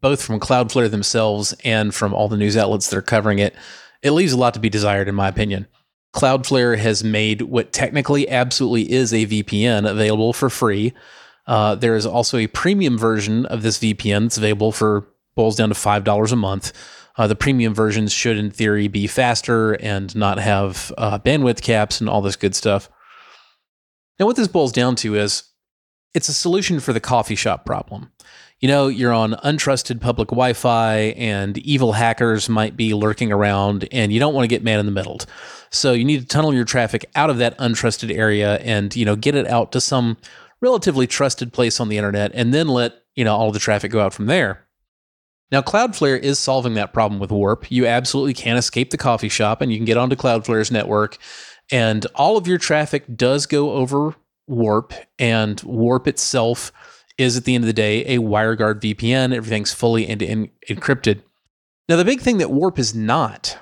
both 0.00 0.22
from 0.22 0.40
Cloudflare 0.40 0.90
themselves 0.90 1.54
and 1.64 1.94
from 1.94 2.14
all 2.14 2.28
the 2.28 2.36
news 2.36 2.56
outlets 2.56 2.88
that 2.88 2.96
are 2.96 3.02
covering 3.02 3.38
it, 3.38 3.54
it 4.02 4.12
leaves 4.12 4.32
a 4.32 4.38
lot 4.38 4.54
to 4.54 4.60
be 4.60 4.70
desired, 4.70 5.08
in 5.08 5.14
my 5.14 5.28
opinion. 5.28 5.66
Cloudflare 6.14 6.78
has 6.78 7.02
made 7.02 7.42
what 7.42 7.72
technically 7.72 8.28
absolutely 8.28 8.90
is 8.92 9.12
a 9.12 9.26
VPN 9.26 9.88
available 9.88 10.32
for 10.32 10.48
free. 10.48 10.92
Uh, 11.46 11.74
there 11.74 11.96
is 11.96 12.06
also 12.06 12.38
a 12.38 12.46
premium 12.46 12.96
version 12.96 13.44
of 13.46 13.62
this 13.62 13.78
VPN 13.78 14.22
that's 14.22 14.38
available 14.38 14.72
for 14.72 15.08
boils 15.34 15.56
down 15.56 15.68
to 15.68 15.74
five 15.74 16.04
dollars 16.04 16.32
a 16.32 16.36
month. 16.36 16.72
Uh, 17.16 17.26
the 17.26 17.36
premium 17.36 17.74
versions 17.74 18.12
should, 18.12 18.36
in 18.36 18.50
theory, 18.50 18.88
be 18.88 19.06
faster 19.06 19.72
and 19.74 20.14
not 20.16 20.38
have 20.38 20.92
uh, 20.96 21.18
bandwidth 21.18 21.60
caps 21.60 22.00
and 22.00 22.08
all 22.08 22.22
this 22.22 22.36
good 22.36 22.54
stuff. 22.54 22.88
Now, 24.18 24.26
what 24.26 24.36
this 24.36 24.48
boils 24.48 24.72
down 24.72 24.96
to 24.96 25.16
is 25.16 25.44
it's 26.14 26.28
a 26.28 26.32
solution 26.32 26.80
for 26.80 26.92
the 26.92 27.00
coffee 27.00 27.34
shop 27.34 27.66
problem. 27.66 28.10
You 28.60 28.68
know, 28.68 28.86
you're 28.86 29.12
on 29.12 29.32
untrusted 29.44 30.00
public 30.00 30.28
Wi 30.28 30.52
Fi 30.54 30.96
and 31.16 31.58
evil 31.58 31.92
hackers 31.92 32.48
might 32.48 32.76
be 32.76 32.94
lurking 32.94 33.30
around 33.32 33.86
and 33.92 34.12
you 34.12 34.20
don't 34.20 34.32
want 34.32 34.44
to 34.44 34.48
get 34.48 34.62
man 34.62 34.78
in 34.78 34.86
the 34.86 34.92
middle. 34.92 35.20
So 35.70 35.92
you 35.92 36.04
need 36.04 36.20
to 36.20 36.26
tunnel 36.26 36.54
your 36.54 36.64
traffic 36.64 37.04
out 37.16 37.30
of 37.30 37.38
that 37.38 37.58
untrusted 37.58 38.16
area 38.16 38.58
and, 38.58 38.94
you 38.94 39.04
know, 39.04 39.16
get 39.16 39.34
it 39.34 39.46
out 39.48 39.72
to 39.72 39.80
some 39.80 40.16
relatively 40.60 41.06
trusted 41.06 41.52
place 41.52 41.80
on 41.80 41.88
the 41.88 41.98
internet 41.98 42.30
and 42.32 42.54
then 42.54 42.68
let, 42.68 42.94
you 43.16 43.24
know, 43.24 43.34
all 43.34 43.50
the 43.50 43.58
traffic 43.58 43.90
go 43.90 44.00
out 44.00 44.14
from 44.14 44.26
there. 44.26 44.64
Now, 45.50 45.60
Cloudflare 45.60 46.18
is 46.18 46.38
solving 46.38 46.74
that 46.74 46.94
problem 46.94 47.20
with 47.20 47.30
Warp. 47.30 47.70
You 47.70 47.86
absolutely 47.86 48.34
can 48.34 48.56
escape 48.56 48.90
the 48.90 48.96
coffee 48.96 49.28
shop 49.28 49.60
and 49.60 49.70
you 49.70 49.78
can 49.78 49.84
get 49.84 49.98
onto 49.98 50.16
Cloudflare's 50.16 50.70
network. 50.70 51.18
And 51.70 52.06
all 52.14 52.36
of 52.36 52.46
your 52.46 52.58
traffic 52.58 53.04
does 53.14 53.46
go 53.46 53.72
over 53.72 54.14
Warp, 54.46 54.92
and 55.18 55.60
Warp 55.62 56.06
itself 56.06 56.72
is 57.18 57.36
at 57.36 57.44
the 57.44 57.54
end 57.54 57.64
of 57.64 57.66
the 57.66 57.72
day 57.72 58.04
a 58.04 58.18
WireGuard 58.18 58.80
VPN. 58.80 59.34
Everything's 59.34 59.72
fully 59.72 60.06
end 60.08 60.20
to 60.20 60.26
end 60.26 60.50
encrypted. 60.68 61.22
Now, 61.88 61.96
the 61.96 62.04
big 62.04 62.20
thing 62.20 62.38
that 62.38 62.50
Warp 62.50 62.78
is 62.78 62.94
not, 62.94 63.58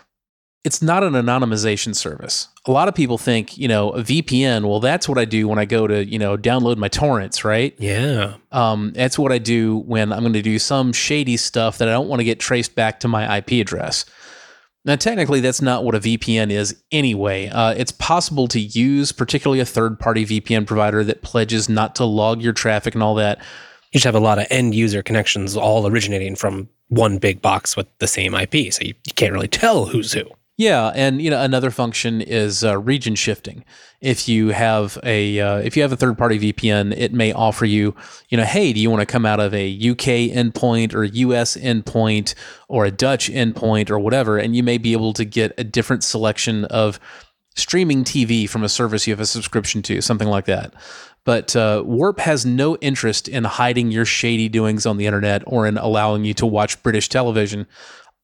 it's 0.65 0.81
not 0.81 1.03
an 1.03 1.15
anonymization 1.15 1.95
service. 1.95 2.49
A 2.67 2.71
lot 2.71 2.87
of 2.87 2.95
people 2.95 3.19
think, 3.19 3.59
you 3.59 3.67
know, 3.67 3.91
a 3.91 4.03
VPN, 4.03 4.65
well, 4.69 4.79
that's 4.79 5.09
what 5.09 5.19
I 5.19 5.25
do 5.25 5.49
when 5.49 5.59
I 5.59 5.65
go 5.65 5.89
to, 5.89 6.05
you 6.05 6.21
know, 6.21 6.37
download 6.37 6.77
my 6.77 6.87
torrents, 6.87 7.45
right? 7.45 7.75
Yeah. 7.79 8.35
Um, 8.53 8.93
that's 8.95 9.19
what 9.19 9.33
I 9.33 9.39
do 9.39 9.79
when 9.79 10.13
I'm 10.13 10.21
going 10.21 10.33
to 10.35 10.43
do 10.43 10.61
some 10.61 10.93
shady 10.93 11.37
stuff 11.37 11.79
that 11.79 11.89
I 11.89 11.93
don't 11.93 12.09
want 12.09 12.21
to 12.21 12.25
get 12.25 12.39
traced 12.39 12.77
back 12.77 13.01
to 13.01 13.09
my 13.09 13.39
IP 13.39 13.53
address. 13.53 14.05
Now, 14.85 14.97
technically, 14.97 15.41
that's 15.41 15.63
not 15.63 15.85
what 15.85 15.95
a 15.95 16.01
VPN 16.01 16.51
is 16.51 16.83
anyway. 16.91 17.49
Uh, 17.49 17.73
it's 17.75 17.93
possible 17.93 18.49
to 18.49 18.59
use, 18.59 19.13
particularly 19.13 19.61
a 19.61 19.65
third 19.65 20.01
party 20.01 20.27
VPN 20.27 20.67
provider 20.67 21.05
that 21.05 21.23
pledges 21.23 21.69
not 21.69 21.95
to 21.97 22.05
log 22.05 22.43
your 22.43 22.53
traffic 22.53 22.95
and 22.95 23.03
all 23.03 23.15
that. 23.15 23.39
You 23.93 24.01
should 24.01 24.09
have 24.09 24.15
a 24.17 24.21
lot 24.21 24.39
of 24.39 24.47
end 24.51 24.75
user 24.75 25.03
connections 25.03 25.57
all 25.57 25.87
originating 25.87 26.35
from 26.35 26.69
one 26.89 27.19
big 27.19 27.41
box 27.41 27.77
with 27.77 27.87
the 27.99 28.09
same 28.09 28.35
IP. 28.35 28.73
So 28.73 28.83
you, 28.83 28.95
you 29.07 29.13
can't 29.15 29.33
really 29.33 29.49
tell 29.49 29.87
who's 29.87 30.13
who. 30.13 30.25
Yeah, 30.59 30.93
and 30.95 31.23
you 31.23 31.31
know 31.31 31.43
another 31.43 31.71
function 31.71 32.21
is 32.21 32.63
uh, 32.63 32.79
region 32.79 33.15
shifting. 33.15 33.65
If 34.03 34.29
you 34.29 34.49
have 34.49 34.99
a 35.03 35.41
uh, 35.41 35.57
if 35.59 35.77
you 35.77 35.83
have 35.83 35.93
a 35.93 35.97
third 35.97 36.19
party 36.19 36.39
VPN, 36.39 36.95
it 36.97 37.13
may 37.13 37.33
offer 37.33 37.65
you, 37.65 37.95
you 38.29 38.37
know, 38.37 38.45
hey, 38.45 38.75
do 38.75 38.81
you 38.81 38.91
want 38.91 39.01
to 39.01 39.07
come 39.07 39.25
out 39.25 39.41
of 39.41 39.55
a 39.55 39.67
UK 39.67 40.31
endpoint 40.31 40.93
or 40.93 41.05
a 41.05 41.09
US 41.09 41.57
endpoint 41.57 42.35
or 42.69 42.85
a 42.85 42.91
Dutch 42.91 43.31
endpoint 43.31 43.89
or 43.91 43.99
whatever, 43.99 44.37
and 44.37 44.55
you 44.55 44.63
may 44.63 44.77
be 44.77 44.93
able 44.93 45.15
to 45.15 45.25
get 45.25 45.55
a 45.57 45.65
different 45.65 46.05
selection 46.05 46.67
of 46.67 47.01
streaming 47.55 48.05
TV 48.05 48.49
from 48.49 48.63
a 48.63 48.69
service 48.69 49.07
you 49.07 49.13
have 49.13 49.21
a 49.21 49.27
subscription 49.27 49.83
to, 49.83 50.01
something 50.03 50.29
like 50.29 50.45
that. 50.47 50.75
But 51.25 51.55
uh, 51.55 51.83
Warp 51.87 52.19
has 52.19 52.45
no 52.45 52.77
interest 52.77 53.29
in 53.29 53.45
hiding 53.45 53.91
your 53.91 54.05
shady 54.05 54.49
doings 54.49 54.87
on 54.87 54.97
the 54.97 55.07
internet 55.07 55.43
or 55.47 55.67
in 55.67 55.79
allowing 55.79 56.25
you 56.25 56.35
to 56.35 56.47
watch 56.47 56.83
British 56.83 57.09
television 57.09 57.67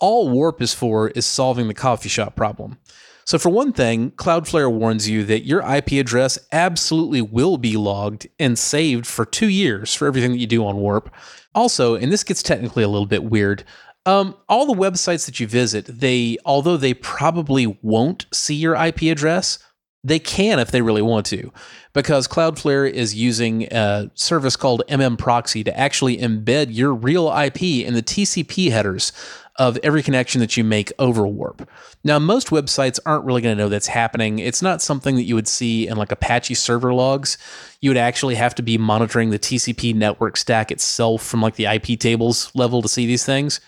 all 0.00 0.28
Warp 0.28 0.62
is 0.62 0.75
for 0.75 1.09
is 1.09 1.26
solving 1.26 1.69
the 1.69 1.75
coffee 1.75 2.09
shop 2.09 2.37
problem. 2.37 2.78
So, 3.25 3.38
for 3.38 3.50
one 3.50 3.75
thing, 3.75 4.12
Cloudflare 4.12 4.73
warns 4.73 5.09
you 5.09 5.23
that 5.25 5.45
your 5.45 5.61
IP 5.61 5.93
address 5.93 6.38
absolutely 6.50 7.21
will 7.21 7.59
be 7.59 7.76
logged 7.76 8.26
and 8.38 8.59
saved 8.59 9.07
for 9.07 9.26
two 9.26 9.49
years 9.49 9.93
for 9.93 10.07
everything 10.07 10.31
that 10.31 10.38
you 10.38 10.47
do 10.47 10.64
on 10.64 10.76
Warp. 10.76 11.12
Also, 11.55 11.95
and 11.95 12.11
this 12.11 12.25
gets 12.25 12.43
technically 12.43 12.83
a 12.83 12.88
little 12.88 13.07
bit 13.07 13.25
weird, 13.25 13.64
um, 14.07 14.35
all 14.49 14.64
the 14.64 14.73
websites 14.73 15.26
that 15.26 15.38
you 15.38 15.47
visit, 15.47 15.85
they 15.87 16.38
although 16.47 16.78
they 16.78 16.95
probably 16.95 17.78
won't 17.83 18.25
see 18.33 18.55
your 18.55 18.75
IP 18.75 19.02
address, 19.02 19.59
They 20.05 20.21
can 20.21 20.61
if 20.61 20.71
they 20.71 20.81
really 20.81 21.02
want 21.02 21.26
to, 21.26 21.52
because 21.93 22.28
Cloudflare 22.28 22.90
is 22.90 23.14
using 23.14 23.64
a 23.64 24.11
service 24.14 24.57
called 24.57 24.85
MM 24.88 25.19
Proxy 25.19 25.62
to 25.64 25.78
actually 25.78 26.17
embed 26.17 26.69
your 26.71 26.95
real 26.95 27.28
IP 27.37 27.62
in 27.85 27.95
the 27.95 28.02
TCP 28.02 28.71
headers 28.71 29.12
of 29.59 29.77
every 29.83 30.05
connection 30.05 30.41
that 30.41 30.57
you 30.57 30.62
make 30.62 30.93
over 31.00 31.27
Warp. 31.27 31.69
Now, 32.05 32.21
most 32.21 32.49
websites 32.49 33.00
aren't 33.05 33.25
really 33.25 33.43
going 33.43 33.57
to 33.57 33.62
know 33.62 33.69
that's 33.69 33.88
happening. 33.88 34.38
It's 34.38 34.62
not 34.62 34.81
something 34.81 35.17
that 35.17 35.25
you 35.25 35.35
would 35.35 35.49
see 35.49 35.88
in 35.88 35.97
like 35.97 36.12
Apache 36.12 36.55
server 36.55 36.95
logs. 36.95 37.37
You 37.81 37.91
would 37.91 37.97
actually 37.97 38.37
have 38.37 38.55
to 38.55 38.62
be 38.62 38.79
monitoring 38.79 39.31
the 39.31 39.38
TCP 39.38 39.95
network 39.95 40.37
stack 40.37 40.71
itself 40.71 41.25
from 41.25 41.43
like 41.43 41.57
the 41.57 41.67
IP 41.67 41.99
tables 41.99 42.53
level 42.55 42.83
to 42.83 42.88
see 42.88 43.05
these 43.05 43.27
things. 43.27 43.61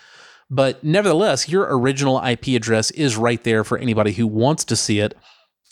But 0.49 0.83
nevertheless, 0.83 1.49
your 1.49 1.67
original 1.77 2.23
IP 2.23 2.47
address 2.49 2.91
is 2.91 3.17
right 3.17 3.43
there 3.43 3.63
for 3.63 3.77
anybody 3.77 4.13
who 4.13 4.27
wants 4.27 4.63
to 4.65 4.75
see 4.77 4.99
it. 4.99 5.13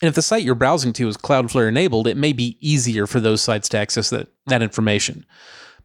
And 0.02 0.08
if 0.08 0.16
the 0.16 0.22
site 0.22 0.44
you're 0.44 0.56
browsing 0.56 0.94
to 0.94 1.08
is 1.08 1.18
Cloudflare 1.18 1.68
enabled, 1.68 2.08
it 2.08 2.16
may 2.16 2.34
be 2.34 2.58
easier 2.62 3.08
for 3.08 3.20
those 3.20 3.42
sites 3.42 3.68
to 3.70 3.78
access 3.78 4.10
that, 4.10 4.30
that 4.48 4.62
information. 4.62 5.26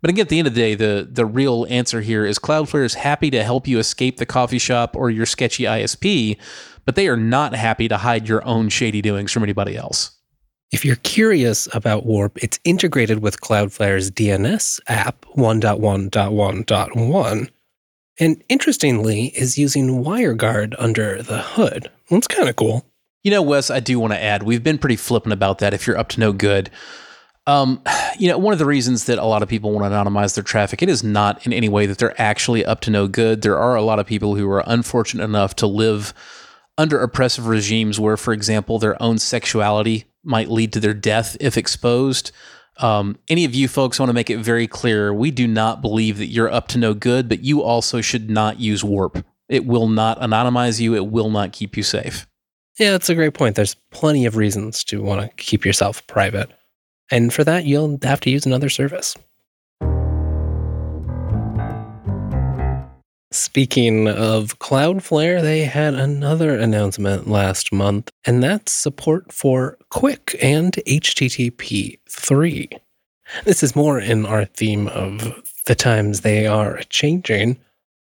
But 0.04 0.10
again, 0.10 0.24
at 0.24 0.28
the 0.28 0.38
end 0.38 0.48
of 0.48 0.54
the 0.54 0.60
day, 0.60 0.74
the, 0.74 1.08
the 1.10 1.24
real 1.24 1.66
answer 1.70 2.02
here 2.02 2.26
is 2.26 2.38
Cloudflare 2.38 2.84
is 2.84 2.92
happy 2.92 3.30
to 3.30 3.42
help 3.42 3.66
you 3.66 3.78
escape 3.78 4.18
the 4.18 4.26
coffee 4.26 4.58
shop 4.58 4.94
or 4.94 5.08
your 5.08 5.24
sketchy 5.24 5.64
ISP, 5.64 6.36
but 6.84 6.94
they 6.94 7.08
are 7.08 7.16
not 7.16 7.54
happy 7.54 7.88
to 7.88 7.96
hide 7.96 8.28
your 8.28 8.46
own 8.46 8.68
shady 8.68 9.00
doings 9.00 9.32
from 9.32 9.44
anybody 9.44 9.78
else. 9.78 10.10
If 10.70 10.84
you're 10.84 10.96
curious 10.96 11.74
about 11.74 12.04
Warp, 12.04 12.36
it's 12.44 12.60
integrated 12.64 13.22
with 13.22 13.40
Cloudflare's 13.40 14.10
DNS 14.10 14.78
app 14.88 15.24
1.1.1.1 15.38 17.50
and 18.20 18.44
interestingly 18.50 19.28
is 19.28 19.56
using 19.56 20.04
WireGuard 20.04 20.74
under 20.78 21.22
the 21.22 21.38
hood. 21.38 21.90
That's 22.10 22.28
kind 22.28 22.50
of 22.50 22.56
cool. 22.56 22.84
You 23.22 23.30
know, 23.30 23.40
Wes, 23.40 23.70
I 23.70 23.80
do 23.80 23.98
want 23.98 24.12
to 24.12 24.22
add, 24.22 24.42
we've 24.42 24.62
been 24.62 24.76
pretty 24.76 24.96
flippant 24.96 25.32
about 25.32 25.60
that 25.60 25.72
if 25.72 25.86
you're 25.86 25.96
up 25.96 26.10
to 26.10 26.20
no 26.20 26.34
good. 26.34 26.68
Um, 27.46 27.82
you 28.18 28.28
know, 28.28 28.38
one 28.38 28.52
of 28.52 28.58
the 28.58 28.66
reasons 28.66 29.04
that 29.04 29.18
a 29.18 29.24
lot 29.24 29.42
of 29.42 29.48
people 29.48 29.72
want 29.72 29.84
to 29.84 29.90
anonymize 29.90 30.34
their 30.34 30.44
traffic, 30.44 30.82
it 30.82 30.88
is 30.88 31.02
not 31.02 31.46
in 31.46 31.52
any 31.52 31.68
way 31.68 31.86
that 31.86 31.98
they're 31.98 32.20
actually 32.20 32.64
up 32.64 32.80
to 32.82 32.90
no 32.90 33.08
good. 33.08 33.42
There 33.42 33.58
are 33.58 33.74
a 33.74 33.82
lot 33.82 33.98
of 33.98 34.06
people 34.06 34.36
who 34.36 34.50
are 34.50 34.62
unfortunate 34.66 35.24
enough 35.24 35.56
to 35.56 35.66
live 35.66 36.14
under 36.76 37.00
oppressive 37.00 37.46
regimes 37.46 38.00
where, 38.00 38.16
for 38.16 38.32
example, 38.32 38.78
their 38.78 39.00
own 39.02 39.18
sexuality 39.18 40.04
might 40.24 40.50
lead 40.50 40.72
to 40.72 40.80
their 40.80 40.94
death 40.94 41.36
if 41.40 41.56
exposed. 41.56 42.32
Um, 42.78 43.18
any 43.28 43.44
of 43.44 43.54
you 43.54 43.68
folks 43.68 44.00
want 44.00 44.08
to 44.08 44.14
make 44.14 44.30
it 44.30 44.38
very 44.38 44.66
clear 44.66 45.14
we 45.14 45.30
do 45.30 45.46
not 45.46 45.80
believe 45.80 46.18
that 46.18 46.26
you're 46.26 46.50
up 46.50 46.66
to 46.68 46.78
no 46.78 46.92
good, 46.94 47.28
but 47.28 47.44
you 47.44 47.62
also 47.62 48.00
should 48.00 48.30
not 48.30 48.58
use 48.58 48.82
Warp. 48.82 49.24
It 49.48 49.66
will 49.66 49.86
not 49.86 50.18
anonymize 50.20 50.80
you, 50.80 50.94
it 50.94 51.06
will 51.06 51.30
not 51.30 51.52
keep 51.52 51.76
you 51.76 51.82
safe. 51.82 52.26
Yeah, 52.78 52.90
that's 52.90 53.08
a 53.08 53.14
great 53.14 53.34
point. 53.34 53.54
There's 53.54 53.76
plenty 53.92 54.26
of 54.26 54.36
reasons 54.36 54.82
to 54.84 55.00
want 55.00 55.20
to 55.20 55.28
keep 55.36 55.64
yourself 55.64 56.04
private. 56.08 56.50
And 57.10 57.32
for 57.32 57.44
that, 57.44 57.64
you'll 57.64 57.98
have 58.02 58.20
to 58.20 58.30
use 58.30 58.46
another 58.46 58.68
service. 58.68 59.14
Speaking 63.34 64.06
of 64.06 64.60
Cloudflare, 64.60 65.42
they 65.42 65.64
had 65.64 65.94
another 65.94 66.56
announcement 66.56 67.26
last 67.26 67.72
month, 67.72 68.12
and 68.24 68.42
that's 68.42 68.70
support 68.70 69.32
for 69.32 69.76
QUIC 69.90 70.36
and 70.40 70.72
HTTP 70.86 71.98
3. 72.08 72.68
This 73.44 73.64
is 73.64 73.74
more 73.74 73.98
in 73.98 74.24
our 74.24 74.44
theme 74.44 74.86
of 74.86 75.42
the 75.66 75.74
times 75.74 76.20
they 76.20 76.46
are 76.46 76.78
changing. 76.90 77.58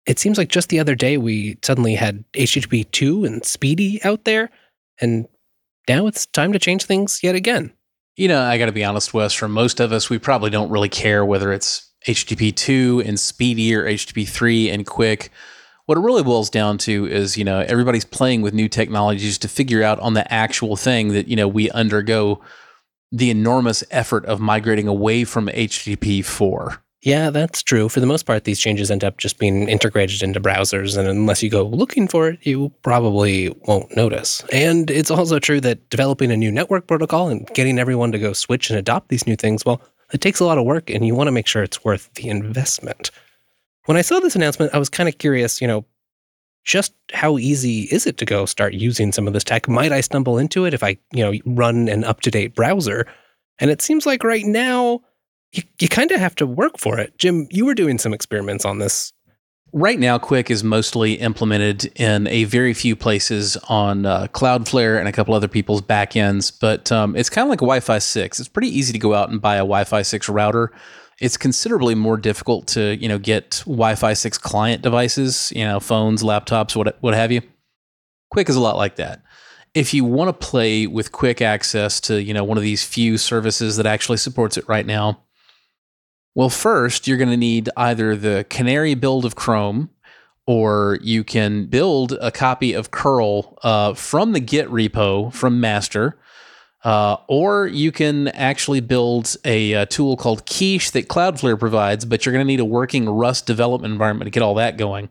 It 0.07 0.17
seems 0.17 0.39
like 0.39 0.49
just 0.49 0.69
the 0.69 0.79
other 0.79 0.95
day 0.95 1.17
we 1.17 1.55
suddenly 1.61 1.93
had 1.93 2.25
HTTP 2.33 2.89
2 2.89 3.23
and 3.23 3.43
SPDY 3.43 4.03
out 4.03 4.25
there, 4.25 4.49
and 4.99 5.27
now 5.87 6.07
it's 6.07 6.25
time 6.25 6.51
to 6.53 6.59
change 6.59 6.85
things 6.85 7.19
yet 7.21 7.35
again. 7.35 7.71
You 8.21 8.27
know, 8.27 8.39
I 8.39 8.59
got 8.59 8.67
to 8.67 8.71
be 8.71 8.83
honest, 8.83 9.15
Wes, 9.15 9.33
for 9.33 9.47
most 9.47 9.79
of 9.79 9.91
us, 9.91 10.07
we 10.07 10.19
probably 10.19 10.51
don't 10.51 10.69
really 10.69 10.89
care 10.89 11.25
whether 11.25 11.51
it's 11.51 11.89
HTTP 12.07 12.55
2 12.55 13.01
and 13.03 13.17
SPDY 13.17 13.73
or 13.73 13.85
HTTP 13.85 14.29
3 14.29 14.69
and 14.69 14.85
QUIC. 14.85 15.29
What 15.87 15.97
it 15.97 16.01
really 16.01 16.21
boils 16.21 16.51
down 16.51 16.77
to 16.77 17.07
is, 17.07 17.35
you 17.35 17.43
know, 17.43 17.61
everybody's 17.61 18.05
playing 18.05 18.43
with 18.43 18.53
new 18.53 18.69
technologies 18.69 19.39
to 19.39 19.47
figure 19.47 19.81
out 19.81 19.99
on 20.01 20.13
the 20.13 20.31
actual 20.31 20.75
thing 20.75 21.13
that, 21.13 21.29
you 21.29 21.35
know, 21.35 21.47
we 21.47 21.71
undergo 21.71 22.39
the 23.11 23.31
enormous 23.31 23.83
effort 23.89 24.23
of 24.27 24.39
migrating 24.39 24.87
away 24.87 25.23
from 25.23 25.47
HTTP 25.47 26.23
4. 26.23 26.79
Yeah, 27.03 27.31
that's 27.31 27.63
true. 27.63 27.89
For 27.89 27.99
the 27.99 28.05
most 28.05 28.27
part, 28.27 28.43
these 28.43 28.59
changes 28.59 28.91
end 28.91 29.03
up 29.03 29.17
just 29.17 29.39
being 29.39 29.67
integrated 29.67 30.21
into 30.21 30.39
browsers, 30.39 30.95
and 30.95 31.07
unless 31.07 31.41
you 31.41 31.49
go 31.49 31.63
looking 31.63 32.07
for 32.07 32.29
it, 32.29 32.39
you 32.43 32.71
probably 32.83 33.49
won't 33.65 33.95
notice. 33.95 34.43
And 34.51 34.91
it's 34.91 35.09
also 35.09 35.39
true 35.39 35.59
that 35.61 35.89
developing 35.89 36.31
a 36.31 36.37
new 36.37 36.51
network 36.51 36.85
protocol 36.85 37.29
and 37.29 37.47
getting 37.55 37.79
everyone 37.79 38.11
to 38.11 38.19
go 38.19 38.33
switch 38.33 38.69
and 38.69 38.77
adopt 38.77 39.09
these 39.09 39.25
new 39.25 39.35
things, 39.35 39.65
well, 39.65 39.81
it 40.13 40.21
takes 40.21 40.39
a 40.39 40.45
lot 40.45 40.59
of 40.59 40.65
work 40.65 40.89
and 40.89 41.05
you 41.05 41.15
want 41.15 41.27
to 41.27 41.31
make 41.31 41.47
sure 41.47 41.63
it's 41.63 41.83
worth 41.83 42.13
the 42.15 42.29
investment. 42.29 43.09
When 43.85 43.97
I 43.97 44.01
saw 44.01 44.19
this 44.19 44.35
announcement, 44.35 44.75
I 44.75 44.77
was 44.77 44.89
kind 44.89 45.09
of 45.09 45.17
curious, 45.17 45.59
you 45.59 45.67
know, 45.67 45.85
just 46.63 46.93
how 47.13 47.39
easy 47.39 47.83
is 47.83 48.05
it 48.05 48.17
to 48.17 48.25
go 48.25 48.45
start 48.45 48.73
using 48.73 49.11
some 49.11 49.25
of 49.25 49.33
this 49.33 49.43
tech? 49.43 49.67
Might 49.67 49.91
I 49.91 50.01
stumble 50.01 50.37
into 50.37 50.65
it 50.65 50.73
if 50.75 50.83
I, 50.83 50.97
you 51.11 51.23
know, 51.23 51.33
run 51.45 51.87
an 51.87 52.03
up-to-date 52.03 52.53
browser? 52.53 53.07
And 53.57 53.71
it 53.71 53.81
seems 53.81 54.05
like 54.05 54.23
right 54.23 54.45
now 54.45 55.01
you, 55.53 55.63
you 55.79 55.87
kind 55.87 56.11
of 56.11 56.19
have 56.19 56.35
to 56.35 56.45
work 56.45 56.77
for 56.77 56.99
it. 56.99 57.17
Jim, 57.17 57.47
you 57.49 57.65
were 57.65 57.73
doing 57.73 57.97
some 57.97 58.13
experiments 58.13 58.65
on 58.65 58.79
this 58.79 59.13
Right 59.73 59.99
now, 59.99 60.17
QUIC 60.17 60.49
is 60.49 60.65
mostly 60.65 61.13
implemented 61.13 61.85
in 61.97 62.27
a 62.27 62.43
very 62.43 62.73
few 62.73 62.93
places 62.93 63.55
on 63.69 64.05
uh, 64.05 64.27
Cloudflare 64.33 64.99
and 64.99 65.07
a 65.07 65.13
couple 65.13 65.33
other 65.33 65.47
people's 65.47 65.81
backends, 65.81 66.51
but 66.59 66.91
um, 66.91 67.15
it's 67.15 67.29
kind 67.29 67.45
of 67.45 67.49
like 67.49 67.59
Wi 67.59 67.79
Fi 67.79 67.97
6. 67.97 68.39
It's 68.41 68.49
pretty 68.49 68.67
easy 68.67 68.91
to 68.91 68.99
go 68.99 69.13
out 69.13 69.29
and 69.29 69.41
buy 69.41 69.55
a 69.55 69.59
Wi 69.59 69.85
Fi 69.85 70.01
6 70.01 70.27
router. 70.27 70.73
It's 71.21 71.37
considerably 71.37 71.95
more 71.95 72.17
difficult 72.17 72.67
to 72.67 72.97
you 72.97 73.07
know 73.07 73.17
get 73.17 73.63
Wi 73.65 73.95
Fi 73.95 74.11
6 74.11 74.37
client 74.39 74.81
devices, 74.81 75.53
you 75.55 75.63
know, 75.63 75.79
phones, 75.79 76.21
laptops, 76.21 76.75
what, 76.75 76.97
what 76.99 77.13
have 77.13 77.31
you. 77.31 77.41
QUIC 78.35 78.49
is 78.49 78.57
a 78.57 78.61
lot 78.61 78.75
like 78.75 78.97
that. 78.97 79.23
If 79.73 79.93
you 79.93 80.03
want 80.03 80.27
to 80.27 80.47
play 80.47 80.85
with 80.85 81.13
quick 81.13 81.41
access 81.41 82.01
to 82.01 82.21
you 82.21 82.33
know 82.33 82.43
one 82.43 82.57
of 82.57 82.63
these 82.63 82.83
few 82.83 83.17
services 83.17 83.77
that 83.77 83.85
actually 83.85 84.17
supports 84.17 84.57
it 84.57 84.67
right 84.67 84.85
now, 84.85 85.21
well, 86.33 86.49
first, 86.49 87.07
you're 87.07 87.17
going 87.17 87.29
to 87.29 87.37
need 87.37 87.69
either 87.75 88.15
the 88.15 88.45
Canary 88.49 88.95
build 88.95 89.25
of 89.25 89.35
Chrome, 89.35 89.89
or 90.47 90.97
you 91.01 91.23
can 91.23 91.65
build 91.65 92.17
a 92.21 92.31
copy 92.31 92.73
of 92.73 92.91
curl 92.91 93.57
uh, 93.63 93.93
from 93.93 94.31
the 94.33 94.39
Git 94.39 94.69
repo 94.69 95.33
from 95.33 95.59
master. 95.59 96.17
Uh, 96.83 97.17
or 97.27 97.67
you 97.67 97.91
can 97.91 98.27
actually 98.29 98.79
build 98.79 99.35
a, 99.45 99.73
a, 99.73 99.85
tool 99.85 100.17
called 100.17 100.47
Quiche 100.47 100.89
that 100.91 101.07
Cloudflare 101.07 101.59
provides, 101.59 102.05
but 102.05 102.25
you're 102.25 102.33
going 102.33 102.43
to 102.43 102.47
need 102.47 102.59
a 102.59 102.65
working 102.65 103.07
Rust 103.07 103.45
development 103.45 103.91
environment 103.91 104.25
to 104.25 104.31
get 104.31 104.41
all 104.41 104.55
that 104.55 104.77
going. 104.77 105.07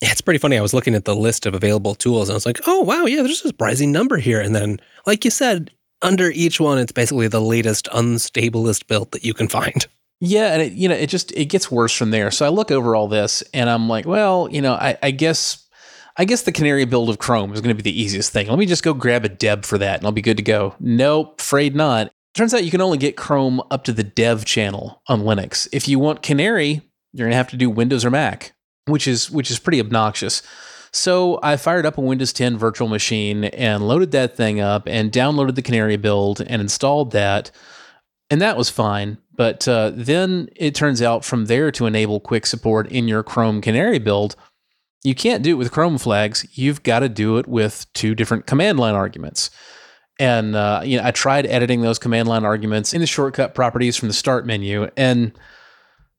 Yeah, 0.00 0.12
it's 0.12 0.20
pretty 0.20 0.38
funny. 0.38 0.56
I 0.56 0.60
was 0.60 0.74
looking 0.74 0.94
at 0.94 1.04
the 1.04 1.16
list 1.16 1.46
of 1.46 1.54
available 1.54 1.96
tools 1.96 2.28
and 2.28 2.34
I 2.34 2.36
was 2.36 2.46
like, 2.46 2.60
oh, 2.68 2.82
wow, 2.82 3.06
yeah, 3.06 3.22
there's 3.22 3.44
a 3.44 3.48
surprising 3.48 3.90
number 3.90 4.18
here. 4.18 4.40
And 4.40 4.54
then, 4.54 4.78
like 5.04 5.24
you 5.24 5.32
said, 5.32 5.72
under 6.00 6.30
each 6.30 6.60
one, 6.60 6.78
it's 6.78 6.92
basically 6.92 7.26
the 7.26 7.40
latest, 7.40 7.88
unstablest 7.92 8.86
build 8.86 9.10
that 9.10 9.24
you 9.24 9.34
can 9.34 9.48
find. 9.48 9.84
Yeah, 10.20 10.52
and 10.52 10.62
it, 10.62 10.72
you 10.72 10.88
know, 10.88 10.96
it 10.96 11.08
just 11.08 11.30
it 11.32 11.46
gets 11.46 11.70
worse 11.70 11.94
from 11.94 12.10
there. 12.10 12.30
So 12.30 12.44
I 12.44 12.48
look 12.48 12.70
over 12.70 12.96
all 12.96 13.08
this, 13.08 13.42
and 13.54 13.70
I'm 13.70 13.88
like, 13.88 14.04
well, 14.06 14.48
you 14.50 14.60
know, 14.60 14.74
I, 14.74 14.98
I 15.02 15.10
guess, 15.12 15.66
I 16.16 16.24
guess 16.24 16.42
the 16.42 16.52
Canary 16.52 16.84
build 16.86 17.08
of 17.08 17.18
Chrome 17.18 17.52
is 17.52 17.60
going 17.60 17.76
to 17.76 17.80
be 17.82 17.88
the 17.88 18.00
easiest 18.00 18.32
thing. 18.32 18.48
Let 18.48 18.58
me 18.58 18.66
just 18.66 18.82
go 18.82 18.94
grab 18.94 19.24
a 19.24 19.28
deb 19.28 19.64
for 19.64 19.78
that, 19.78 19.98
and 19.98 20.06
I'll 20.06 20.12
be 20.12 20.22
good 20.22 20.36
to 20.38 20.42
go. 20.42 20.74
Nope, 20.80 21.40
afraid 21.40 21.76
not. 21.76 22.10
Turns 22.34 22.52
out 22.52 22.64
you 22.64 22.70
can 22.70 22.80
only 22.80 22.98
get 22.98 23.16
Chrome 23.16 23.60
up 23.70 23.84
to 23.84 23.92
the 23.92 24.02
dev 24.02 24.44
channel 24.44 25.02
on 25.06 25.22
Linux. 25.22 25.68
If 25.72 25.88
you 25.88 25.98
want 25.98 26.22
Canary, 26.22 26.82
you're 27.12 27.26
going 27.26 27.30
to 27.30 27.36
have 27.36 27.50
to 27.50 27.56
do 27.56 27.70
Windows 27.70 28.04
or 28.04 28.10
Mac, 28.10 28.52
which 28.86 29.06
is 29.06 29.30
which 29.30 29.50
is 29.50 29.58
pretty 29.58 29.80
obnoxious. 29.80 30.42
So 30.90 31.38
I 31.42 31.56
fired 31.56 31.86
up 31.86 31.98
a 31.98 32.00
Windows 32.00 32.32
10 32.32 32.56
virtual 32.58 32.88
machine 32.88 33.44
and 33.44 33.86
loaded 33.86 34.10
that 34.12 34.36
thing 34.36 34.60
up 34.60 34.88
and 34.88 35.12
downloaded 35.12 35.54
the 35.54 35.62
Canary 35.62 35.96
build 35.96 36.40
and 36.40 36.60
installed 36.60 37.12
that. 37.12 37.50
And 38.30 38.40
that 38.40 38.56
was 38.56 38.70
fine. 38.70 39.18
But 39.34 39.66
uh, 39.68 39.92
then 39.94 40.48
it 40.56 40.74
turns 40.74 41.00
out 41.00 41.24
from 41.24 41.46
there 41.46 41.70
to 41.72 41.86
enable 41.86 42.20
QUIC 42.20 42.46
support 42.46 42.90
in 42.90 43.08
your 43.08 43.22
Chrome 43.22 43.60
Canary 43.60 43.98
build, 43.98 44.36
you 45.04 45.14
can't 45.14 45.42
do 45.42 45.52
it 45.52 45.54
with 45.54 45.70
Chrome 45.70 45.98
flags. 45.98 46.46
You've 46.52 46.82
got 46.82 47.00
to 47.00 47.08
do 47.08 47.38
it 47.38 47.46
with 47.46 47.86
two 47.94 48.14
different 48.14 48.46
command 48.46 48.80
line 48.80 48.94
arguments. 48.94 49.50
And 50.18 50.56
uh, 50.56 50.82
you 50.84 50.98
know, 50.98 51.04
I 51.04 51.12
tried 51.12 51.46
editing 51.46 51.82
those 51.82 51.98
command 51.98 52.28
line 52.28 52.44
arguments 52.44 52.92
in 52.92 53.00
the 53.00 53.06
shortcut 53.06 53.54
properties 53.54 53.96
from 53.96 54.08
the 54.08 54.14
start 54.14 54.44
menu, 54.44 54.90
and 54.96 55.32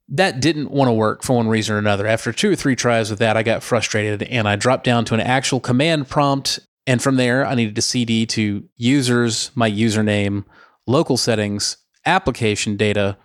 that 0.07 0.39
didn't 0.39 0.71
want 0.71 0.87
to 0.87 0.93
work 0.93 1.23
for 1.23 1.35
one 1.35 1.49
reason 1.49 1.75
or 1.75 1.79
another. 1.79 2.07
After 2.07 2.31
two 2.31 2.51
or 2.51 2.55
three 2.55 2.75
tries 2.75 3.09
with 3.09 3.19
that, 3.19 3.35
I 3.35 3.43
got 3.43 3.61
frustrated 3.61 4.23
and 4.23 4.47
I 4.47 4.55
dropped 4.55 4.85
down 4.85 5.05
to 5.05 5.13
an 5.13 5.19
actual 5.19 5.59
command 5.59 6.07
prompt. 6.07 6.59
And 6.87 7.01
from 7.01 7.17
there, 7.17 7.45
I 7.45 7.53
needed 7.53 7.75
to 7.75 7.81
cd 7.81 8.25
to 8.27 8.63
users, 8.77 9.51
my 9.53 9.69
username, 9.69 10.45
local 10.87 11.17
settings, 11.17 11.77
application 12.09 12.75
data, 12.75 13.17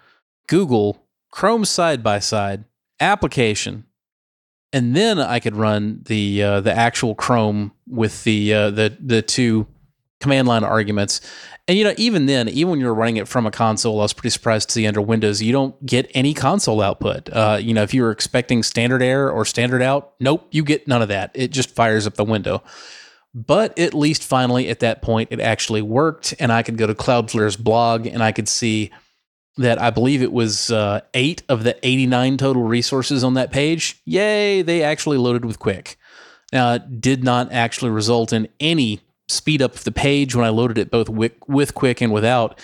Google, 0.47 1.01
Chrome 1.31 1.65
side 1.65 2.03
by 2.03 2.21
side, 2.21 2.65
application, 3.01 3.87
and 4.73 4.95
then 4.95 5.19
I 5.19 5.41
could 5.41 5.57
run 5.57 6.03
the 6.05 6.43
uh, 6.43 6.61
the 6.61 6.73
actual 6.73 7.15
Chrome 7.15 7.73
with 7.89 8.23
the 8.25 8.55
uh, 8.55 8.71
the 8.71 8.97
the 9.01 9.23
two 9.23 9.67
command 10.21 10.47
line 10.47 10.65
arguments. 10.65 11.21
And 11.67 11.79
you 11.79 11.85
know, 11.85 11.95
even 11.97 12.27
then, 12.27 12.49
even 12.49 12.71
when 12.71 12.81
you're 12.81 12.95
running 12.95 13.17
it 13.17 13.27
from 13.27 13.47
a 13.47 13.51
console, 13.51 14.01
I 14.01 14.03
was 14.03 14.13
pretty 14.13 14.31
surprised 14.31 14.69
to 14.69 14.73
see 14.75 14.87
under 14.87 15.01
Windows 15.01 15.43
you 15.43 15.53
don't 15.53 15.85
get 15.85 16.11
any 16.15 16.35
console 16.35 16.81
output. 16.81 17.31
Uh, 17.31 17.59
you 17.61 17.73
know, 17.75 17.83
if 17.83 17.95
you 17.95 18.03
were 18.03 18.11
expecting 18.11 18.63
standard 18.63 19.03
error 19.03 19.31
or 19.31 19.45
standard 19.45 19.83
out, 19.83 20.15
nope, 20.21 20.47
you 20.51 20.63
get 20.63 20.87
none 20.87 21.03
of 21.03 21.09
that. 21.09 21.31
It 21.35 21.53
just 21.53 21.71
fires 21.71 22.07
up 22.07 22.15
the 22.15 22.25
window. 22.25 22.63
But 23.35 23.77
at 23.79 23.95
least 23.95 24.23
finally 24.23 24.69
at 24.69 24.81
that 24.81 25.03
point, 25.03 25.31
it 25.33 25.41
actually 25.41 25.83
worked, 25.83 26.35
and 26.39 26.53
I 26.53 26.63
could 26.63 26.79
go 26.79 26.87
to 26.87 26.95
Cloudflare's 26.95 27.57
blog 27.57 28.07
and 28.07 28.23
I 28.23 28.31
could 28.31 28.49
see 28.49 28.93
that 29.57 29.81
I 29.81 29.91
believe 29.91 30.23
it 30.23 30.33
was 30.33 30.71
uh, 30.71 31.01
eight 31.15 31.43
of 31.49 31.65
the 31.65 31.77
89 31.87 32.37
total 32.37 32.63
resources 32.63 33.25
on 33.25 33.35
that 33.35 33.53
page. 33.53 34.01
Yay, 34.05 34.63
they 34.63 34.83
actually 34.83 35.17
loaded 35.17 35.45
with 35.45 35.59
QUIC. 35.59 35.97
Now, 36.53 36.75
it 36.75 37.01
did 37.01 37.25
not 37.25 37.53
actually 37.53 37.91
result 37.91 38.33
in 38.33 38.49
any 38.61 39.01
speed 39.29 39.63
up 39.63 39.75
of 39.75 39.85
the 39.85 39.93
page 39.93 40.35
when 40.35 40.45
I 40.45 40.51
loaded 40.51 40.79
it 40.79 40.91
both 40.91 41.09
with, 41.09 41.33
with 41.49 41.75
QUIC 41.75 42.03
and 42.03 42.13
without. 42.13 42.59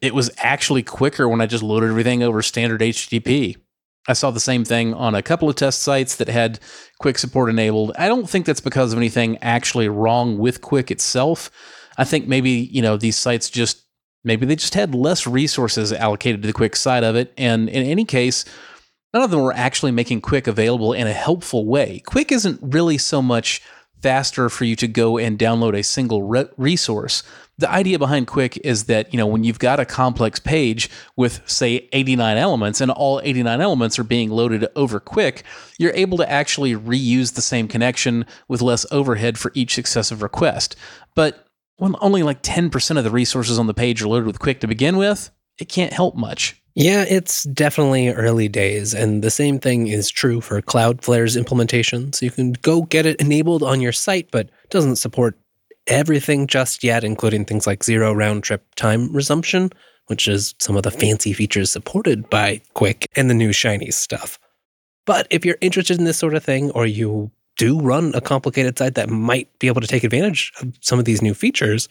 It 0.00 0.14
was 0.14 0.30
actually 0.38 0.82
quicker 0.82 1.28
when 1.28 1.40
I 1.40 1.46
just 1.46 1.62
loaded 1.62 1.90
everything 1.90 2.22
over 2.22 2.42
standard 2.42 2.80
HTTP. 2.80 3.56
I 4.06 4.12
saw 4.12 4.30
the 4.30 4.40
same 4.40 4.64
thing 4.64 4.92
on 4.94 5.14
a 5.14 5.22
couple 5.22 5.48
of 5.48 5.56
test 5.56 5.82
sites 5.82 6.16
that 6.16 6.28
had 6.28 6.60
QUIC 7.02 7.18
support 7.18 7.48
enabled. 7.48 7.92
I 7.98 8.08
don't 8.08 8.28
think 8.28 8.44
that's 8.44 8.60
because 8.60 8.92
of 8.92 8.98
anything 8.98 9.38
actually 9.38 9.88
wrong 9.88 10.38
with 10.38 10.60
QUIC 10.60 10.90
itself. 10.90 11.50
I 11.96 12.04
think 12.04 12.28
maybe, 12.28 12.50
you 12.50 12.82
know, 12.82 12.96
these 12.96 13.16
sites 13.16 13.48
just 13.48 13.82
maybe 14.22 14.46
they 14.46 14.56
just 14.56 14.74
had 14.74 14.94
less 14.94 15.26
resources 15.26 15.92
allocated 15.92 16.42
to 16.42 16.46
the 16.46 16.54
QUIC 16.54 16.76
side 16.76 17.04
of 17.04 17.16
it. 17.16 17.32
And 17.38 17.68
in 17.68 17.82
any 17.84 18.04
case, 18.04 18.44
none 19.12 19.22
of 19.22 19.30
them 19.30 19.40
were 19.40 19.52
actually 19.52 19.92
making 19.92 20.22
QUIC 20.22 20.46
available 20.46 20.92
in 20.92 21.06
a 21.06 21.12
helpful 21.12 21.66
way. 21.66 22.02
QUIC 22.06 22.32
isn't 22.32 22.60
really 22.62 22.98
so 22.98 23.22
much 23.22 23.62
faster 24.04 24.50
for 24.50 24.66
you 24.66 24.76
to 24.76 24.86
go 24.86 25.16
and 25.16 25.38
download 25.38 25.74
a 25.74 25.82
single 25.82 26.22
re- 26.22 26.44
resource. 26.58 27.22
The 27.56 27.70
idea 27.70 27.98
behind 27.98 28.26
QUIC 28.26 28.58
is 28.62 28.84
that, 28.84 29.10
you 29.14 29.16
know, 29.16 29.26
when 29.26 29.44
you've 29.44 29.58
got 29.58 29.80
a 29.80 29.86
complex 29.86 30.38
page 30.38 30.90
with 31.16 31.40
say 31.46 31.88
89 31.90 32.36
elements 32.36 32.82
and 32.82 32.90
all 32.90 33.22
89 33.24 33.62
elements 33.62 33.98
are 33.98 34.04
being 34.04 34.28
loaded 34.28 34.68
over 34.76 35.00
QUIC, 35.00 35.42
you're 35.78 35.94
able 35.94 36.18
to 36.18 36.30
actually 36.30 36.74
reuse 36.74 37.32
the 37.32 37.40
same 37.40 37.66
connection 37.66 38.26
with 38.46 38.60
less 38.60 38.84
overhead 38.92 39.38
for 39.38 39.52
each 39.54 39.74
successive 39.74 40.20
request. 40.20 40.76
But 41.14 41.46
when 41.76 41.96
only 42.02 42.22
like 42.22 42.42
10% 42.42 42.98
of 42.98 43.04
the 43.04 43.10
resources 43.10 43.58
on 43.58 43.68
the 43.68 43.72
page 43.72 44.02
are 44.02 44.08
loaded 44.08 44.26
with 44.26 44.38
QUIC 44.38 44.60
to 44.60 44.66
begin 44.66 44.98
with, 44.98 45.30
it 45.58 45.70
can't 45.70 45.94
help 45.94 46.14
much. 46.14 46.62
Yeah, 46.74 47.04
it's 47.08 47.44
definitely 47.44 48.08
early 48.08 48.48
days, 48.48 48.94
and 48.94 49.22
the 49.22 49.30
same 49.30 49.60
thing 49.60 49.86
is 49.86 50.10
true 50.10 50.40
for 50.40 50.60
Cloudflare's 50.60 51.36
implementation. 51.36 52.12
So 52.12 52.26
You 52.26 52.32
can 52.32 52.52
go 52.52 52.82
get 52.82 53.06
it 53.06 53.20
enabled 53.20 53.62
on 53.62 53.80
your 53.80 53.92
site, 53.92 54.28
but 54.32 54.50
doesn't 54.70 54.96
support 54.96 55.38
everything 55.86 56.48
just 56.48 56.82
yet, 56.82 57.04
including 57.04 57.44
things 57.44 57.66
like 57.66 57.84
zero 57.84 58.12
round 58.12 58.42
trip 58.42 58.64
time 58.74 59.12
resumption, 59.12 59.70
which 60.06 60.26
is 60.26 60.56
some 60.58 60.76
of 60.76 60.82
the 60.82 60.90
fancy 60.90 61.32
features 61.32 61.70
supported 61.70 62.28
by 62.28 62.60
QUIC 62.74 63.06
and 63.14 63.30
the 63.30 63.34
new 63.34 63.52
Shiny 63.52 63.92
stuff. 63.92 64.40
But 65.06 65.28
if 65.30 65.44
you're 65.44 65.58
interested 65.60 65.98
in 65.98 66.04
this 66.06 66.18
sort 66.18 66.34
of 66.34 66.42
thing, 66.42 66.72
or 66.72 66.86
you 66.86 67.30
do 67.56 67.78
run 67.80 68.12
a 68.16 68.20
complicated 68.20 68.76
site 68.78 68.96
that 68.96 69.10
might 69.10 69.48
be 69.60 69.68
able 69.68 69.80
to 69.80 69.86
take 69.86 70.02
advantage 70.02 70.52
of 70.60 70.72
some 70.80 70.98
of 70.98 71.04
these 71.04 71.22
new 71.22 71.34
features, 71.34 71.88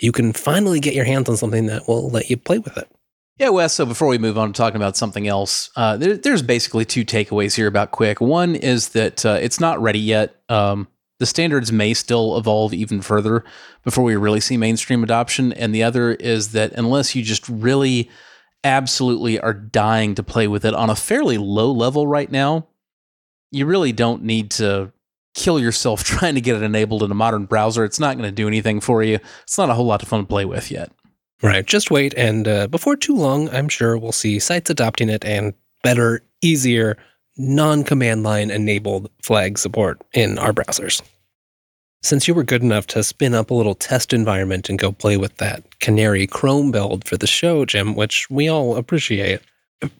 you 0.00 0.10
can 0.10 0.32
finally 0.32 0.80
get 0.80 0.94
your 0.94 1.04
hands 1.04 1.28
on 1.28 1.36
something 1.36 1.66
that 1.66 1.86
will 1.86 2.10
let 2.10 2.30
you 2.30 2.36
play 2.36 2.58
with 2.58 2.76
it. 2.76 2.88
Yeah, 3.38 3.50
Wes. 3.50 3.72
So 3.72 3.86
before 3.86 4.08
we 4.08 4.18
move 4.18 4.36
on 4.36 4.52
to 4.52 4.56
talking 4.56 4.76
about 4.76 4.96
something 4.96 5.28
else, 5.28 5.70
uh, 5.76 5.96
there, 5.96 6.16
there's 6.16 6.42
basically 6.42 6.84
two 6.84 7.04
takeaways 7.04 7.54
here 7.54 7.68
about 7.68 7.92
QUIC. 7.92 8.20
One 8.20 8.56
is 8.56 8.90
that 8.90 9.24
uh, 9.24 9.38
it's 9.40 9.60
not 9.60 9.80
ready 9.80 10.00
yet. 10.00 10.42
Um, 10.48 10.88
the 11.20 11.26
standards 11.26 11.70
may 11.70 11.94
still 11.94 12.36
evolve 12.36 12.74
even 12.74 13.00
further 13.00 13.44
before 13.84 14.04
we 14.04 14.16
really 14.16 14.40
see 14.40 14.56
mainstream 14.56 15.04
adoption. 15.04 15.52
And 15.52 15.72
the 15.72 15.84
other 15.84 16.12
is 16.12 16.52
that 16.52 16.72
unless 16.72 17.14
you 17.14 17.22
just 17.22 17.48
really 17.48 18.10
absolutely 18.64 19.38
are 19.38 19.54
dying 19.54 20.16
to 20.16 20.22
play 20.24 20.48
with 20.48 20.64
it 20.64 20.74
on 20.74 20.90
a 20.90 20.96
fairly 20.96 21.38
low 21.38 21.70
level 21.70 22.06
right 22.06 22.30
now, 22.30 22.66
you 23.52 23.66
really 23.66 23.92
don't 23.92 24.24
need 24.24 24.50
to 24.52 24.92
kill 25.34 25.60
yourself 25.60 26.02
trying 26.04 26.34
to 26.34 26.40
get 26.40 26.56
it 26.56 26.62
enabled 26.62 27.04
in 27.04 27.10
a 27.10 27.14
modern 27.14 27.44
browser. 27.44 27.84
It's 27.84 28.00
not 28.00 28.16
going 28.16 28.28
to 28.28 28.34
do 28.34 28.48
anything 28.48 28.80
for 28.80 29.02
you. 29.02 29.20
It's 29.42 29.58
not 29.58 29.70
a 29.70 29.74
whole 29.74 29.86
lot 29.86 30.02
of 30.02 30.08
fun 30.08 30.20
to 30.20 30.26
play 30.26 30.44
with 30.44 30.72
yet. 30.72 30.90
Right. 31.42 31.64
Just 31.64 31.90
wait. 31.90 32.14
And 32.16 32.48
uh, 32.48 32.66
before 32.66 32.96
too 32.96 33.14
long, 33.14 33.48
I'm 33.50 33.68
sure 33.68 33.96
we'll 33.96 34.12
see 34.12 34.38
sites 34.38 34.70
adopting 34.70 35.08
it 35.08 35.24
and 35.24 35.54
better, 35.84 36.22
easier, 36.42 36.96
non 37.36 37.84
command 37.84 38.24
line 38.24 38.50
enabled 38.50 39.10
flag 39.22 39.58
support 39.58 40.02
in 40.12 40.38
our 40.38 40.52
browsers. 40.52 41.00
Since 42.02 42.28
you 42.28 42.34
were 42.34 42.44
good 42.44 42.62
enough 42.62 42.86
to 42.88 43.02
spin 43.02 43.34
up 43.34 43.50
a 43.50 43.54
little 43.54 43.74
test 43.74 44.12
environment 44.12 44.68
and 44.68 44.78
go 44.78 44.92
play 44.92 45.16
with 45.16 45.36
that 45.38 45.80
Canary 45.80 46.26
Chrome 46.26 46.70
build 46.70 47.04
for 47.06 47.16
the 47.16 47.26
show, 47.26 47.64
Jim, 47.64 47.94
which 47.94 48.28
we 48.30 48.48
all 48.48 48.76
appreciate, 48.76 49.40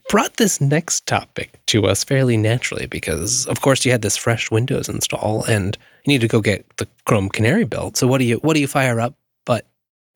brought 0.09 0.37
this 0.37 0.61
next 0.61 1.07
topic 1.07 1.61
to 1.67 1.87
us 1.87 2.05
fairly 2.05 2.37
naturally 2.37 2.87
because, 2.87 3.47
of 3.47 3.61
course, 3.61 3.85
you 3.85 3.93
had 3.93 4.03
this 4.03 4.17
fresh 4.17 4.51
Windows 4.51 4.89
install 4.89 5.45
and 5.45 5.77
you 6.05 6.13
need 6.13 6.21
to 6.21 6.29
go 6.29 6.41
get 6.41 6.65
the 6.79 6.89
Chrome 7.05 7.29
Canary 7.29 7.65
build. 7.65 7.97
So 7.97 8.07
what 8.07 8.19
do 8.19 8.25
you 8.25 8.37
what 8.39 8.55
do 8.55 8.61
you 8.61 8.69
fire 8.69 9.01
up 9.01 9.15
but 9.45 9.67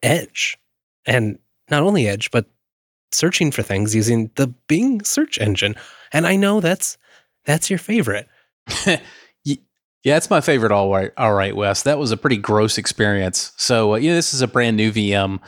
Edge? 0.03 0.59
And 1.07 1.39
not 1.71 1.83
only 1.83 2.07
Edge, 2.09 2.31
but 2.31 2.47
searching 3.13 3.51
for 3.51 3.63
things 3.63 3.95
using 3.95 4.31
the 4.37 4.49
Bing 4.69 5.03
search 5.03 5.39
engine. 5.39 5.75
And 6.13 6.27
I 6.27 6.37
know 6.37 6.61
that's 6.61 6.99
that's 7.45 7.71
your 7.71 7.79
favorite. 7.79 8.29
yeah, 10.05 10.17
it's 10.17 10.31
my 10.31 10.41
favorite. 10.41 10.73
All 10.73 10.91
right, 10.91 11.13
all 11.17 11.35
right, 11.35 11.55
Wes. 11.55 11.83
That 11.83 11.99
was 11.99 12.11
a 12.11 12.17
pretty 12.17 12.37
gross 12.37 12.79
experience. 12.79 13.53
So 13.57 13.95
uh, 13.95 13.99
this 13.99 14.35
is 14.35 14.43
a 14.43 14.49
brand 14.49 14.77
new 14.77 14.93
VM 14.93 15.41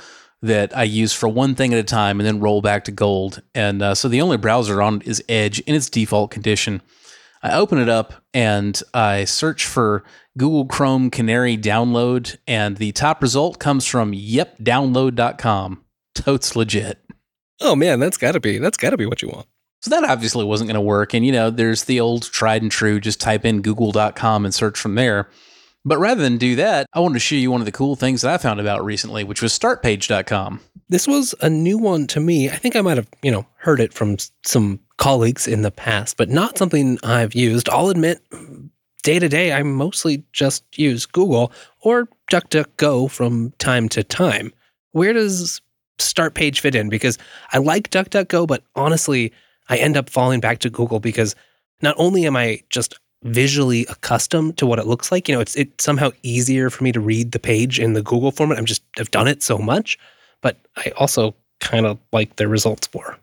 that 0.42 0.76
I 0.76 0.82
use 0.84 1.12
for 1.12 1.28
one 1.28 1.54
thing 1.54 1.72
at 1.72 1.80
a 1.80 1.84
time, 1.84 2.20
and 2.20 2.26
then 2.26 2.40
roll 2.40 2.60
back 2.60 2.84
to 2.84 2.92
Gold. 2.92 3.42
And 3.54 3.80
uh, 3.80 3.94
so 3.94 4.08
the 4.08 4.20
only 4.20 4.36
browser 4.36 4.82
on 4.82 5.00
is 5.02 5.24
Edge 5.28 5.60
in 5.60 5.74
its 5.74 5.88
default 5.88 6.30
condition. 6.30 6.82
I 7.42 7.56
open 7.56 7.78
it 7.78 7.90
up 7.90 8.14
and 8.32 8.80
I 8.94 9.24
search 9.24 9.66
for 9.66 10.02
Google 10.36 10.66
Chrome 10.66 11.10
Canary 11.10 11.56
download, 11.56 12.36
and 12.46 12.76
the 12.76 12.92
top 12.92 13.22
result 13.22 13.58
comes 13.58 13.86
from 13.86 14.12
yepdownload.com. 14.12 15.84
Totes 16.14 16.56
legit. 16.56 16.98
Oh 17.60 17.76
man, 17.76 18.00
that's 18.00 18.16
gotta 18.16 18.40
be 18.40 18.58
that's 18.58 18.76
gotta 18.76 18.96
be 18.96 19.06
what 19.06 19.22
you 19.22 19.28
want. 19.28 19.46
So 19.84 19.90
that 19.90 20.08
obviously 20.08 20.46
wasn't 20.46 20.68
going 20.68 20.76
to 20.76 20.80
work. 20.80 21.12
And 21.12 21.26
you 21.26 21.30
know, 21.30 21.50
there's 21.50 21.84
the 21.84 22.00
old 22.00 22.22
tried 22.32 22.62
and 22.62 22.72
true, 22.72 22.98
just 22.98 23.20
type 23.20 23.44
in 23.44 23.60
google.com 23.60 24.46
and 24.46 24.54
search 24.54 24.78
from 24.78 24.94
there. 24.94 25.28
But 25.84 25.98
rather 25.98 26.22
than 26.22 26.38
do 26.38 26.56
that, 26.56 26.86
I 26.94 27.00
wanted 27.00 27.14
to 27.14 27.20
show 27.20 27.34
you 27.34 27.50
one 27.50 27.60
of 27.60 27.66
the 27.66 27.72
cool 27.72 27.94
things 27.94 28.22
that 28.22 28.32
I 28.32 28.38
found 28.38 28.60
about 28.60 28.82
recently, 28.82 29.24
which 29.24 29.42
was 29.42 29.52
startpage.com. 29.52 30.60
This 30.88 31.06
was 31.06 31.34
a 31.42 31.50
new 31.50 31.76
one 31.76 32.06
to 32.06 32.20
me. 32.20 32.48
I 32.48 32.56
think 32.56 32.76
I 32.76 32.80
might 32.80 32.96
have, 32.96 33.08
you 33.22 33.30
know, 33.30 33.46
heard 33.56 33.78
it 33.78 33.92
from 33.92 34.16
some 34.46 34.80
colleagues 34.96 35.46
in 35.46 35.60
the 35.60 35.70
past, 35.70 36.16
but 36.16 36.30
not 36.30 36.56
something 36.56 36.98
I've 37.02 37.34
used. 37.34 37.68
I'll 37.68 37.90
admit, 37.90 38.22
day 39.04 39.20
to 39.20 39.28
day, 39.28 39.52
I 39.52 39.62
mostly 39.62 40.24
just 40.32 40.64
use 40.76 41.06
Google 41.06 41.52
or 41.82 42.08
DuckDuckGo 42.32 43.10
from 43.10 43.52
time 43.58 43.88
to 43.90 44.02
time. 44.02 44.52
Where 44.92 45.12
does 45.12 45.60
Start 45.98 46.34
Page 46.34 46.60
fit 46.60 46.74
in? 46.74 46.88
Because 46.88 47.18
I 47.52 47.58
like 47.58 47.90
DuckDuckGo, 47.90 48.48
but 48.48 48.64
honestly, 48.74 49.32
I 49.68 49.76
end 49.76 49.96
up 49.96 50.10
falling 50.10 50.40
back 50.40 50.58
to 50.60 50.70
Google 50.70 50.98
because 50.98 51.36
not 51.82 51.94
only 51.98 52.26
am 52.26 52.36
I 52.36 52.62
just 52.70 52.98
visually 53.22 53.86
accustomed 53.88 54.58
to 54.58 54.66
what 54.66 54.78
it 54.78 54.86
looks 54.86 55.12
like, 55.12 55.28
you 55.28 55.34
know, 55.34 55.40
it's 55.40 55.54
it's 55.54 55.84
somehow 55.84 56.10
easier 56.22 56.68
for 56.70 56.82
me 56.82 56.92
to 56.92 57.00
read 57.00 57.32
the 57.32 57.38
page 57.38 57.78
in 57.78 57.92
the 57.92 58.02
Google 58.02 58.30
format. 58.30 58.58
I'm 58.58 58.64
just 58.64 58.82
I've 58.98 59.10
done 59.10 59.28
it 59.28 59.42
so 59.42 59.58
much, 59.58 59.98
but 60.40 60.58
I 60.76 60.92
also 60.96 61.34
kind 61.60 61.86
of 61.86 61.98
like 62.12 62.36
the 62.36 62.48
results 62.48 62.88
more. 62.94 63.18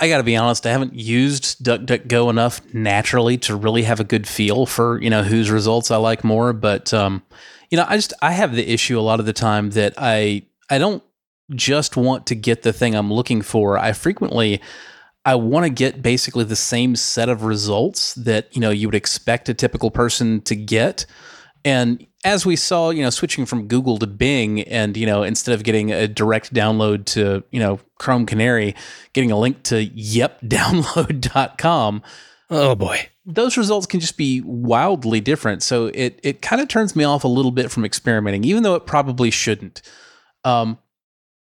I 0.00 0.08
got 0.08 0.16
to 0.16 0.24
be 0.24 0.36
honest, 0.36 0.66
I 0.66 0.70
haven't 0.70 0.94
used 0.94 1.62
DuckDuckGo 1.62 2.30
enough 2.30 2.62
naturally 2.72 3.36
to 3.38 3.54
really 3.54 3.82
have 3.82 4.00
a 4.00 4.04
good 4.04 4.26
feel 4.26 4.64
for, 4.64 5.00
you 5.02 5.10
know, 5.10 5.22
whose 5.22 5.50
results 5.50 5.90
I 5.90 5.96
like 5.96 6.24
more, 6.24 6.54
but 6.54 6.94
um, 6.94 7.22
you 7.70 7.76
know, 7.76 7.84
I 7.86 7.96
just 7.96 8.14
I 8.22 8.32
have 8.32 8.54
the 8.54 8.68
issue 8.72 8.98
a 8.98 9.02
lot 9.02 9.20
of 9.20 9.26
the 9.26 9.32
time 9.34 9.70
that 9.70 9.94
I 9.98 10.42
I 10.70 10.78
don't 10.78 11.02
just 11.50 11.96
want 11.96 12.26
to 12.28 12.34
get 12.34 12.62
the 12.62 12.72
thing 12.72 12.94
I'm 12.94 13.12
looking 13.12 13.42
for. 13.42 13.76
I 13.76 13.92
frequently 13.92 14.62
I 15.24 15.34
want 15.34 15.64
to 15.64 15.70
get 15.70 16.02
basically 16.02 16.44
the 16.44 16.56
same 16.56 16.96
set 16.96 17.28
of 17.28 17.42
results 17.42 18.14
that, 18.14 18.54
you 18.54 18.60
know, 18.60 18.70
you 18.70 18.88
would 18.88 18.94
expect 18.94 19.48
a 19.48 19.54
typical 19.54 19.90
person 19.90 20.40
to 20.42 20.56
get. 20.56 21.04
And 21.64 22.06
as 22.24 22.44
we 22.44 22.56
saw, 22.56 22.90
you 22.90 23.02
know, 23.02 23.10
switching 23.10 23.46
from 23.46 23.66
Google 23.66 23.98
to 23.98 24.06
Bing 24.06 24.60
and, 24.62 24.96
you 24.96 25.06
know, 25.06 25.22
instead 25.22 25.54
of 25.54 25.62
getting 25.62 25.90
a 25.90 26.06
direct 26.06 26.52
download 26.52 27.06
to, 27.06 27.42
you 27.50 27.60
know, 27.60 27.80
Chrome 27.98 28.26
Canary, 28.26 28.74
getting 29.12 29.30
a 29.30 29.38
link 29.38 29.62
to 29.64 29.86
yepdownload.com. 29.86 32.02
Oh 32.50 32.74
boy. 32.74 33.08
Those 33.24 33.56
results 33.56 33.86
can 33.86 34.00
just 34.00 34.16
be 34.16 34.42
wildly 34.44 35.20
different. 35.20 35.62
So 35.62 35.86
it 35.94 36.18
it 36.22 36.42
kind 36.42 36.60
of 36.60 36.68
turns 36.68 36.96
me 36.96 37.04
off 37.04 37.24
a 37.24 37.28
little 37.28 37.52
bit 37.52 37.70
from 37.70 37.84
experimenting, 37.84 38.44
even 38.44 38.64
though 38.64 38.74
it 38.74 38.86
probably 38.86 39.30
shouldn't. 39.30 39.82
Um, 40.44 40.78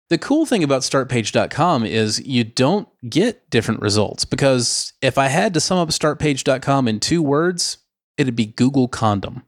the 0.10 0.18
cool 0.18 0.46
thing 0.46 0.64
about 0.64 0.84
startpage.com 0.84 1.86
is 1.86 2.26
you 2.26 2.44
don't 2.44 2.88
get 3.10 3.50
different 3.50 3.82
results 3.82 4.26
because 4.26 4.94
if 5.02 5.18
I 5.18 5.28
had 5.28 5.54
to 5.56 5.60
sum 5.60 5.78
up 5.78 5.90
startpage.com 5.90 6.88
in 6.88 7.00
two 7.00 7.22
words, 7.22 7.80
it'd 8.18 8.36
be 8.36 8.46
Google 8.46 8.88
condom. 8.88 9.44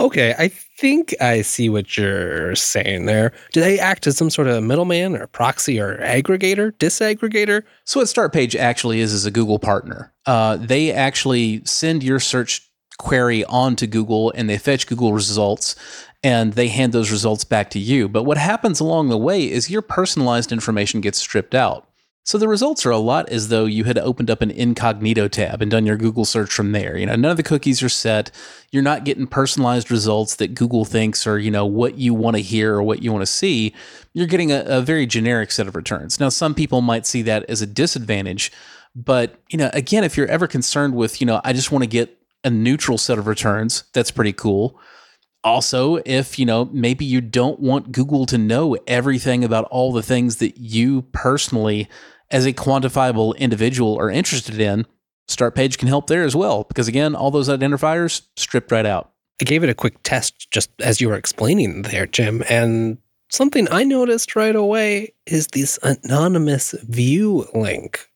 Okay, 0.00 0.34
I 0.38 0.48
think 0.48 1.14
I 1.20 1.42
see 1.42 1.68
what 1.68 1.96
you're 1.96 2.56
saying 2.56 3.04
there. 3.04 3.32
Do 3.52 3.60
they 3.60 3.78
act 3.78 4.06
as 4.06 4.16
some 4.16 4.30
sort 4.30 4.48
of 4.48 4.64
middleman 4.64 5.14
or 5.14 5.26
proxy 5.26 5.78
or 5.78 5.98
aggregator, 5.98 6.72
disaggregator? 6.72 7.62
So, 7.84 8.00
what 8.00 8.08
StartPage 8.08 8.58
actually 8.58 9.00
is 9.00 9.12
is 9.12 9.26
a 9.26 9.30
Google 9.30 9.58
partner. 9.58 10.12
Uh, 10.24 10.56
they 10.56 10.92
actually 10.92 11.62
send 11.66 12.02
your 12.02 12.20
search 12.20 12.68
query 12.98 13.44
onto 13.44 13.86
Google 13.86 14.32
and 14.34 14.48
they 14.48 14.58
fetch 14.58 14.86
Google 14.86 15.12
results 15.12 15.76
and 16.22 16.54
they 16.54 16.68
hand 16.68 16.92
those 16.92 17.10
results 17.10 17.44
back 17.44 17.68
to 17.70 17.78
you. 17.78 18.08
But 18.08 18.22
what 18.22 18.38
happens 18.38 18.80
along 18.80 19.08
the 19.08 19.18
way 19.18 19.50
is 19.50 19.70
your 19.70 19.82
personalized 19.82 20.52
information 20.52 21.00
gets 21.00 21.18
stripped 21.18 21.54
out. 21.54 21.88
So 22.24 22.38
the 22.38 22.46
results 22.46 22.86
are 22.86 22.90
a 22.90 22.98
lot 22.98 23.28
as 23.30 23.48
though 23.48 23.64
you 23.64 23.82
had 23.84 23.98
opened 23.98 24.30
up 24.30 24.42
an 24.42 24.50
incognito 24.52 25.26
tab 25.26 25.60
and 25.60 25.70
done 25.70 25.84
your 25.84 25.96
Google 25.96 26.24
search 26.24 26.52
from 26.52 26.70
there. 26.70 26.96
You 26.96 27.06
know, 27.06 27.16
none 27.16 27.32
of 27.32 27.36
the 27.36 27.42
cookies 27.42 27.82
are 27.82 27.88
set. 27.88 28.30
You're 28.70 28.82
not 28.82 29.04
getting 29.04 29.26
personalized 29.26 29.90
results 29.90 30.36
that 30.36 30.54
Google 30.54 30.84
thinks 30.84 31.26
are, 31.26 31.38
you 31.38 31.50
know, 31.50 31.66
what 31.66 31.98
you 31.98 32.14
want 32.14 32.36
to 32.36 32.42
hear 32.42 32.74
or 32.74 32.82
what 32.82 33.02
you 33.02 33.10
want 33.10 33.22
to 33.22 33.26
see. 33.26 33.74
You're 34.12 34.28
getting 34.28 34.52
a, 34.52 34.62
a 34.66 34.80
very 34.80 35.04
generic 35.04 35.50
set 35.50 35.66
of 35.66 35.74
returns. 35.74 36.20
Now, 36.20 36.28
some 36.28 36.54
people 36.54 36.80
might 36.80 37.06
see 37.06 37.22
that 37.22 37.44
as 37.50 37.60
a 37.60 37.66
disadvantage, 37.66 38.52
but, 38.94 39.34
you 39.50 39.58
know, 39.58 39.70
again, 39.72 40.04
if 40.04 40.16
you're 40.16 40.28
ever 40.28 40.46
concerned 40.46 40.94
with, 40.94 41.20
you 41.20 41.26
know, 41.26 41.40
I 41.42 41.52
just 41.52 41.72
want 41.72 41.82
to 41.82 41.88
get 41.88 42.16
a 42.44 42.50
neutral 42.50 42.98
set 42.98 43.18
of 43.18 43.26
returns, 43.26 43.84
that's 43.92 44.12
pretty 44.12 44.32
cool 44.32 44.78
also 45.44 45.96
if 46.04 46.38
you 46.38 46.46
know 46.46 46.66
maybe 46.72 47.04
you 47.04 47.20
don't 47.20 47.58
want 47.58 47.90
google 47.90 48.26
to 48.26 48.38
know 48.38 48.76
everything 48.86 49.42
about 49.42 49.64
all 49.64 49.92
the 49.92 50.02
things 50.02 50.36
that 50.36 50.56
you 50.58 51.02
personally 51.12 51.88
as 52.32 52.46
a 52.46 52.52
quantifiable 52.52 53.36
individual 53.36 53.96
are 53.98 54.10
interested 54.10 54.58
in, 54.58 54.86
StartPage 55.28 55.78
can 55.78 55.88
help 55.88 56.06
there 56.08 56.24
as 56.24 56.34
well. 56.34 56.64
Because 56.64 56.88
again, 56.88 57.14
all 57.14 57.30
those 57.30 57.48
identifiers 57.48 58.22
stripped 58.36 58.72
right 58.72 58.86
out. 58.86 59.12
I 59.40 59.44
gave 59.44 59.62
it 59.62 59.70
a 59.70 59.74
quick 59.74 60.02
test 60.02 60.50
just 60.50 60.70
as 60.80 61.00
you 61.00 61.08
were 61.08 61.16
explaining 61.16 61.82
there, 61.82 62.06
Jim, 62.06 62.42
and 62.48 62.98
something 63.30 63.68
I 63.70 63.84
noticed 63.84 64.34
right 64.34 64.56
away 64.56 65.12
is 65.26 65.48
this 65.48 65.78
anonymous 65.82 66.74
view 66.88 67.46
link. 67.54 68.08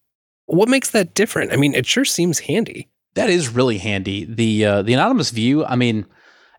What 0.46 0.68
makes 0.68 0.90
that 0.90 1.14
different? 1.14 1.52
I 1.52 1.56
mean, 1.56 1.74
it 1.74 1.86
sure 1.86 2.04
seems 2.04 2.38
handy. 2.38 2.88
That 3.14 3.30
is 3.30 3.48
really 3.48 3.78
handy. 3.78 4.24
The 4.24 4.64
uh, 4.64 4.82
the 4.82 4.92
anonymous 4.92 5.30
view, 5.30 5.64
I 5.64 5.74
mean, 5.74 6.06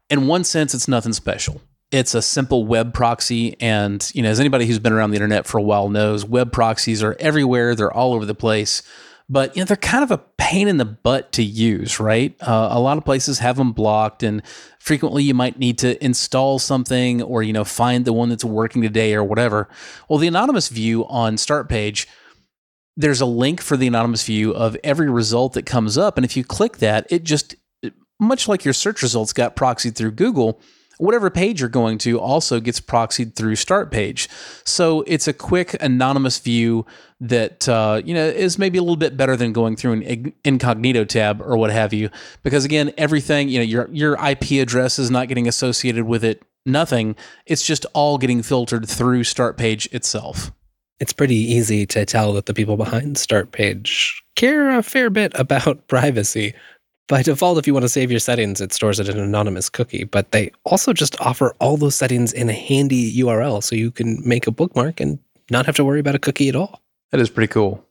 in 0.10 0.28
one 0.28 0.44
sense, 0.44 0.74
it's 0.74 0.88
nothing 0.88 1.14
special. 1.14 1.62
It's 1.92 2.14
a 2.14 2.22
simple 2.22 2.66
web 2.66 2.94
proxy 2.94 3.56
and 3.62 4.10
you 4.14 4.22
know 4.22 4.30
as 4.30 4.42
anybody 4.42 4.66
who's 4.66 4.80
been 4.80 4.92
around 4.92 5.12
the 5.12 5.16
internet 5.16 5.48
for 5.48 5.58
a 5.58 5.62
while 5.62 5.88
knows 5.88 6.26
web 6.26 6.52
proxies 6.52 7.02
are 7.02 7.16
everywhere. 7.20 7.76
They're 7.76 7.94
all 7.94 8.14
over 8.14 8.26
the 8.26 8.36
place. 8.36 8.84
But 9.30 9.56
you 9.56 9.62
know 9.62 9.66
they're 9.66 9.78
kind 9.78 10.04
of 10.04 10.12
a 10.12 10.22
pain 10.38 10.68
in 10.68 10.78
the 10.78 10.86
butt 10.86 11.32
to 11.34 11.44
use 11.44 12.00
right? 12.00 12.36
Uh, 12.42 12.70
a 12.72 12.80
lot 12.80 12.98
of 12.98 13.06
places 13.06 13.40
have 13.40 13.56
them 13.56 13.72
blocked 13.72 14.22
and 14.22 14.42
frequently 14.80 15.24
you 15.24 15.34
might 15.34 15.60
need 15.60 15.78
to 15.80 16.04
install 16.04 16.60
something 16.60 17.22
or 17.22 17.42
you 17.42 17.54
know 17.54 17.64
find 17.64 18.04
the 18.04 18.14
one 18.14 18.30
that's 18.30 18.46
working 18.46 18.82
today 18.82 19.14
or 19.14 19.24
whatever. 19.24 19.70
Well 20.10 20.20
the 20.20 20.28
anonymous 20.28 20.68
view 20.68 21.06
on 21.08 21.38
Start 21.38 21.70
Page 21.70 22.08
there's 23.00 23.22
a 23.22 23.26
link 23.26 23.62
for 23.62 23.78
the 23.78 23.88
anonymous 23.88 24.26
view 24.26 24.54
of 24.54 24.76
every 24.84 25.10
result 25.10 25.54
that 25.54 25.66
comes 25.66 25.98
up 25.98 26.18
and 26.18 26.26
if 26.26 26.36
you 26.36 26.44
click 26.44 26.78
that 26.78 27.08
it 27.10 27.24
just 27.24 27.56
much 28.20 28.48
like 28.48 28.66
your 28.66 28.74
search 28.74 29.02
results 29.02 29.34
got 29.34 29.56
proxied 29.56 29.96
through 29.96 30.12
google 30.12 30.62
whatever 30.98 31.30
page 31.30 31.60
you're 31.60 31.70
going 31.70 31.98
to 32.00 32.20
also 32.20 32.60
gets 32.60 32.82
proxied 32.82 33.36
through 33.36 33.56
start 33.56 33.92
page 33.92 34.28
So 34.64 35.04
it's 35.08 35.28
a 35.28 35.34
quick 35.34 35.82
anonymous 35.82 36.40
view 36.40 36.86
that 37.20 37.68
uh, 37.68 38.02
you 38.04 38.14
know 38.14 38.26
is 38.26 38.60
maybe 38.60 38.78
a 38.78 38.82
little 38.82 38.96
bit 38.96 39.18
better 39.18 39.36
than 39.36 39.54
going 39.54 39.76
through 39.76 39.94
an 39.94 40.34
incognito 40.44 41.04
tab 41.06 41.42
or 41.42 41.58
what 41.58 41.72
have 41.72 41.94
you. 41.94 42.10
Because 42.44 42.66
again, 42.66 42.94
everything 42.98 43.50
you 43.50 43.60
know 43.60 43.66
your 43.66 43.90
your 43.92 44.14
IP 44.24 44.62
address 44.62 45.00
is 45.00 45.10
not 45.10 45.28
getting 45.28 45.48
associated 45.48 46.06
with 46.06 46.24
it. 46.24 46.44
Nothing. 46.66 47.16
It's 47.46 47.66
just 47.66 47.86
all 47.94 48.18
getting 48.18 48.44
filtered 48.44 48.88
through 48.88 49.24
start 49.24 49.58
page 49.58 49.88
itself. 49.92 50.52
It's 51.00 51.14
pretty 51.14 51.36
easy 51.36 51.86
to 51.88 52.06
tell 52.06 52.34
that 52.34 52.48
the 52.48 52.54
people 52.54 52.76
behind 52.76 53.18
start 53.18 53.52
page 53.52 54.24
care 54.36 54.78
a 54.78 54.84
fair 54.84 55.10
bit 55.10 55.32
about 55.36 55.88
privacy 55.88 56.54
by 57.08 57.22
default, 57.22 57.58
if 57.58 57.66
you 57.66 57.74
want 57.74 57.84
to 57.84 57.90
save 57.90 58.12
your 58.12 58.20
settings, 58.20 58.60
it 58.60 58.74
stores 58.74 59.00
it 59.00 59.08
in 59.08 59.18
an 59.18 59.24
anonymous 59.24 59.70
cookie. 59.70 60.04
But 60.04 60.32
they 60.32 60.52
also 60.66 60.94
just 60.94 61.20
offer 61.22 61.56
all 61.60 61.78
those 61.78 61.96
settings 61.96 62.34
in 62.34 62.50
a 62.50 62.54
handy 62.54 63.18
URL 63.20 63.64
so 63.64 63.76
you 63.76 63.92
can 63.92 64.22
make 64.28 64.46
a 64.46 64.52
bookmark 64.52 65.00
and 65.00 65.20
not 65.50 65.66
have 65.66 65.76
to 65.78 65.86
worry 65.86 66.00
about 66.00 66.16
a 66.16 66.20
cookie 66.20 66.50
at 66.50 66.56
all. 66.56 66.82
That 67.12 67.22
is 67.22 67.30
pretty 67.30 67.52
cool. 67.52 67.84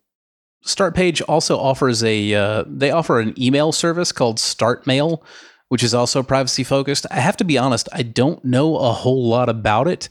StartPage 0.65 1.23
also 1.29 1.59
offers 1.59 2.03
a 2.03 2.35
uh, 2.35 2.65
they 2.67 2.91
offer 2.91 3.21
an 3.21 3.41
email 3.41 3.73
service 3.73 4.13
called 4.13 4.39
StartMail, 4.39 5.23
which 5.69 5.83
is 5.83 5.95
also 5.95 6.23
privacy 6.23 6.65
focused. 6.65 7.07
I 7.11 7.21
have 7.21 7.37
to 7.39 7.45
be 7.45 7.57
honest, 7.57 7.89
I 7.93 8.03
don't 8.03 8.45
know 8.45 8.77
a 8.77 8.93
whole 8.93 9.29
lot 9.29 9.49
about 9.49 9.87
it, 9.87 10.09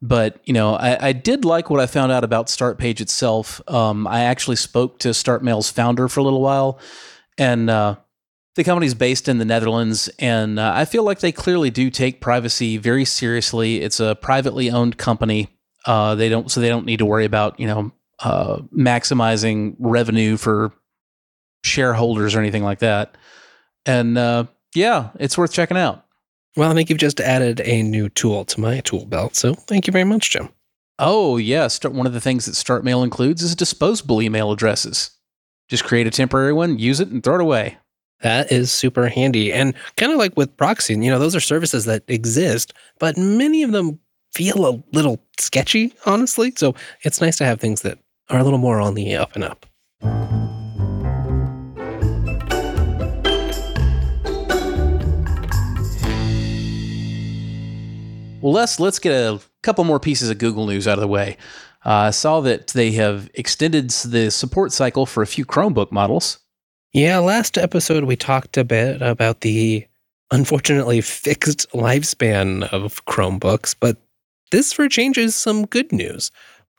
but 0.00 0.40
you 0.44 0.54
know, 0.54 0.74
I, 0.74 1.08
I 1.08 1.12
did 1.12 1.44
like 1.44 1.68
what 1.68 1.80
I 1.80 1.86
found 1.86 2.10
out 2.10 2.24
about 2.24 2.46
StartPage 2.46 3.00
itself. 3.00 3.60
Um, 3.68 4.06
I 4.06 4.20
actually 4.20 4.56
spoke 4.56 4.98
to 5.00 5.10
StartMail's 5.10 5.70
founder 5.70 6.08
for 6.08 6.20
a 6.20 6.24
little 6.24 6.40
while, 6.40 6.80
and 7.36 7.68
uh, 7.68 7.96
the 8.58 8.64
company's 8.64 8.92
based 8.92 9.28
in 9.28 9.38
the 9.38 9.44
Netherlands, 9.44 10.10
and 10.18 10.58
uh, 10.58 10.72
I 10.74 10.84
feel 10.84 11.04
like 11.04 11.20
they 11.20 11.30
clearly 11.30 11.70
do 11.70 11.90
take 11.90 12.20
privacy 12.20 12.76
very 12.76 13.04
seriously. 13.04 13.80
It's 13.82 14.00
a 14.00 14.16
privately 14.16 14.68
owned 14.68 14.98
company. 14.98 15.46
Uh, 15.86 16.16
they 16.16 16.28
don't, 16.28 16.50
so 16.50 16.60
they 16.60 16.68
don't 16.68 16.84
need 16.84 16.96
to 16.96 17.06
worry 17.06 17.24
about 17.24 17.60
you 17.60 17.68
know 17.68 17.92
uh, 18.18 18.56
maximizing 18.76 19.76
revenue 19.78 20.36
for 20.36 20.72
shareholders 21.62 22.34
or 22.34 22.40
anything 22.40 22.64
like 22.64 22.80
that. 22.80 23.16
And 23.86 24.18
uh, 24.18 24.46
yeah, 24.74 25.10
it's 25.20 25.38
worth 25.38 25.52
checking 25.52 25.76
out. 25.76 26.04
Well, 26.56 26.68
I 26.68 26.74
think 26.74 26.90
you've 26.90 26.98
just 26.98 27.20
added 27.20 27.60
a 27.60 27.84
new 27.84 28.08
tool 28.08 28.44
to 28.46 28.60
my 28.60 28.80
tool 28.80 29.06
belt, 29.06 29.36
so 29.36 29.54
thank 29.54 29.86
you 29.86 29.92
very 29.92 30.04
much, 30.04 30.32
Jim. 30.32 30.48
Oh 30.98 31.36
yes, 31.36 31.80
one 31.84 32.08
of 32.08 32.12
the 32.12 32.20
things 32.20 32.46
that 32.46 32.56
StartMail 32.56 33.04
includes 33.04 33.40
is 33.40 33.54
disposable 33.54 34.20
email 34.20 34.50
addresses. 34.50 35.12
Just 35.68 35.84
create 35.84 36.08
a 36.08 36.10
temporary 36.10 36.52
one, 36.52 36.80
use 36.80 36.98
it, 36.98 37.10
and 37.10 37.22
throw 37.22 37.36
it 37.36 37.40
away. 37.40 37.78
That 38.22 38.50
is 38.50 38.72
super 38.72 39.08
handy. 39.08 39.52
And 39.52 39.74
kind 39.96 40.12
of 40.12 40.18
like 40.18 40.36
with 40.36 40.56
proxying, 40.56 41.04
you 41.04 41.10
know, 41.10 41.18
those 41.18 41.36
are 41.36 41.40
services 41.40 41.84
that 41.84 42.02
exist, 42.08 42.72
but 42.98 43.16
many 43.16 43.62
of 43.62 43.72
them 43.72 44.00
feel 44.34 44.66
a 44.66 44.82
little 44.92 45.22
sketchy, 45.38 45.92
honestly. 46.04 46.52
So 46.56 46.74
it's 47.02 47.20
nice 47.20 47.36
to 47.38 47.44
have 47.44 47.60
things 47.60 47.82
that 47.82 47.98
are 48.28 48.38
a 48.38 48.44
little 48.44 48.58
more 48.58 48.80
on 48.80 48.94
the 48.94 49.14
up 49.14 49.34
and 49.34 49.44
up. 49.44 49.66
Well, 58.40 58.52
Wes, 58.52 58.78
let's 58.78 58.98
get 59.00 59.12
a 59.12 59.40
couple 59.62 59.84
more 59.84 59.98
pieces 59.98 60.30
of 60.30 60.38
Google 60.38 60.66
news 60.66 60.86
out 60.86 60.98
of 60.98 61.00
the 61.00 61.08
way. 61.08 61.36
Uh, 61.84 61.90
I 61.90 62.10
saw 62.10 62.40
that 62.40 62.68
they 62.68 62.92
have 62.92 63.28
extended 63.34 63.90
the 63.90 64.30
support 64.30 64.72
cycle 64.72 65.06
for 65.06 65.22
a 65.22 65.26
few 65.26 65.44
Chromebook 65.44 65.90
models. 65.90 66.38
Yeah, 66.94 67.18
last 67.18 67.58
episode 67.58 68.04
we 68.04 68.16
talked 68.16 68.56
a 68.56 68.64
bit 68.64 69.02
about 69.02 69.42
the 69.42 69.86
unfortunately 70.30 71.02
fixed 71.02 71.70
lifespan 71.72 72.64
of 72.72 73.04
Chromebooks, 73.04 73.74
but 73.78 73.98
this 74.52 74.72
for 74.72 74.88
changes 74.88 75.34
some 75.34 75.66
good 75.66 75.92
news. 75.92 76.30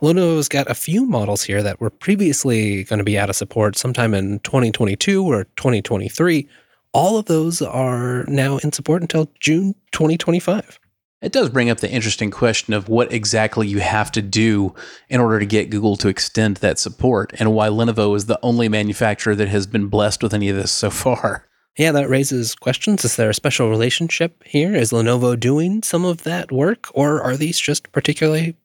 Lenovo's 0.01 0.49
got 0.49 0.69
a 0.69 0.73
few 0.73 1.05
models 1.05 1.43
here 1.43 1.61
that 1.61 1.79
were 1.79 1.91
previously 1.91 2.85
going 2.85 2.97
to 2.97 3.03
be 3.03 3.19
out 3.19 3.29
of 3.29 3.35
support 3.35 3.77
sometime 3.77 4.15
in 4.15 4.39
2022 4.39 5.23
or 5.23 5.43
2023. 5.57 6.47
All 6.91 7.19
of 7.19 7.25
those 7.25 7.61
are 7.61 8.23
now 8.27 8.57
in 8.57 8.71
support 8.71 9.03
until 9.03 9.29
June 9.39 9.75
2025. 9.91 10.79
It 11.21 11.33
does 11.33 11.49
bring 11.49 11.69
up 11.69 11.79
the 11.79 11.91
interesting 11.91 12.31
question 12.31 12.73
of 12.73 12.87
what 12.87 13.11
exactly 13.11 13.67
you 13.67 13.79
have 13.79 14.09
to 14.13 14.21
do 14.21 14.73
in 15.09 15.19
order 15.19 15.39
to 15.39 15.45
get 15.45 15.69
Google 15.69 15.97
to 15.97 16.07
extend 16.07 16.57
that 16.57 16.79
support 16.79 17.33
and 17.39 17.53
why 17.53 17.67
Lenovo 17.67 18.15
is 18.15 18.27
the 18.27 18.39
only 18.41 18.69
manufacturer 18.69 19.35
that 19.35 19.49
has 19.49 19.67
been 19.67 19.87
blessed 19.87 20.23
with 20.23 20.33
any 20.33 20.47
of 20.47 20.55
this 20.55 20.71
so 20.71 20.89
far. 20.89 21.45
Yeah, 21.77 21.91
that 21.91 22.09
raises 22.09 22.55
questions. 22.55 23.03
Is 23.03 23.17
there 23.17 23.29
a 23.29 23.33
special 23.33 23.69
relationship 23.69 24.41
here? 24.45 24.73
Is 24.73 24.91
Lenovo 24.91 25.37
doing 25.37 25.83
some 25.83 26.05
of 26.05 26.23
that 26.23 26.51
work, 26.51 26.87
or 26.93 27.21
are 27.21 27.35
these 27.35 27.59
just 27.59 27.91
particularly 27.91 28.55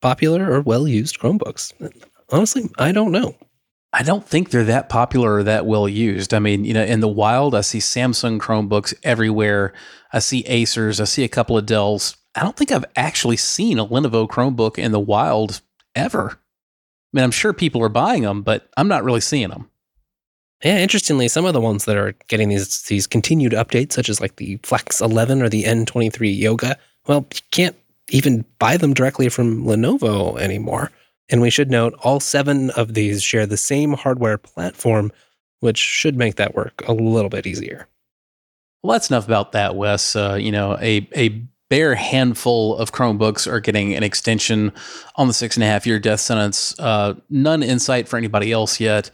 popular 0.00 0.50
or 0.50 0.62
well 0.62 0.88
used 0.88 1.18
Chromebooks? 1.18 1.72
Honestly, 2.30 2.70
I 2.78 2.92
don't 2.92 3.12
know. 3.12 3.36
I 3.98 4.02
don't 4.02 4.26
think 4.26 4.50
they're 4.50 4.64
that 4.64 4.90
popular 4.90 5.36
or 5.36 5.42
that 5.44 5.64
well 5.64 5.88
used. 5.88 6.34
I 6.34 6.38
mean, 6.38 6.66
you 6.66 6.74
know, 6.74 6.84
in 6.84 7.00
the 7.00 7.08
wild, 7.08 7.54
I 7.54 7.62
see 7.62 7.78
Samsung 7.78 8.38
Chromebooks 8.38 8.92
everywhere. 9.02 9.72
I 10.12 10.18
see 10.18 10.42
Acers. 10.42 11.00
I 11.00 11.04
see 11.04 11.24
a 11.24 11.28
couple 11.28 11.56
of 11.56 11.64
Dells. 11.64 12.14
I 12.34 12.42
don't 12.42 12.54
think 12.54 12.70
I've 12.70 12.84
actually 12.94 13.38
seen 13.38 13.78
a 13.78 13.86
Lenovo 13.86 14.28
Chromebook 14.28 14.76
in 14.76 14.92
the 14.92 15.00
wild 15.00 15.62
ever. 15.94 16.32
I 16.32 16.36
mean, 17.14 17.24
I'm 17.24 17.30
sure 17.30 17.54
people 17.54 17.82
are 17.82 17.88
buying 17.88 18.24
them, 18.24 18.42
but 18.42 18.68
I'm 18.76 18.88
not 18.88 19.02
really 19.02 19.22
seeing 19.22 19.48
them. 19.48 19.70
Yeah, 20.62 20.76
interestingly, 20.76 21.28
some 21.28 21.46
of 21.46 21.54
the 21.54 21.60
ones 21.62 21.86
that 21.86 21.96
are 21.96 22.14
getting 22.28 22.50
these 22.50 22.82
these 22.82 23.06
continued 23.06 23.52
updates, 23.52 23.92
such 23.92 24.10
as 24.10 24.20
like 24.20 24.36
the 24.36 24.58
Flex 24.62 25.00
11 25.00 25.40
or 25.40 25.48
the 25.48 25.64
N23 25.64 26.38
Yoga, 26.38 26.76
well, 27.06 27.26
you 27.34 27.40
can't 27.50 27.76
even 28.10 28.44
buy 28.58 28.76
them 28.76 28.92
directly 28.92 29.30
from 29.30 29.64
Lenovo 29.64 30.38
anymore. 30.38 30.90
And 31.28 31.40
we 31.40 31.50
should 31.50 31.70
note 31.70 31.94
all 32.02 32.20
seven 32.20 32.70
of 32.70 32.94
these 32.94 33.22
share 33.22 33.46
the 33.46 33.56
same 33.56 33.94
hardware 33.94 34.38
platform, 34.38 35.10
which 35.60 35.78
should 35.78 36.16
make 36.16 36.36
that 36.36 36.54
work 36.54 36.82
a 36.86 36.92
little 36.92 37.30
bit 37.30 37.46
easier. 37.46 37.88
Well, 38.82 38.92
that's 38.92 39.10
enough 39.10 39.26
about 39.26 39.52
that, 39.52 39.74
Wes. 39.74 40.14
Uh, 40.14 40.38
you 40.40 40.52
know, 40.52 40.78
a 40.80 41.08
a 41.16 41.42
bare 41.68 41.96
handful 41.96 42.76
of 42.76 42.92
Chromebooks 42.92 43.50
are 43.50 43.60
getting 43.60 43.94
an 43.94 44.02
extension 44.02 44.72
on 45.16 45.26
the 45.26 45.34
six 45.34 45.56
and 45.56 45.64
a 45.64 45.66
half 45.66 45.86
year 45.86 45.98
death 45.98 46.20
sentence. 46.20 46.78
Uh, 46.78 47.14
none 47.28 47.62
in 47.62 47.78
sight 47.78 48.08
for 48.08 48.16
anybody 48.16 48.52
else 48.52 48.78
yet. 48.78 49.10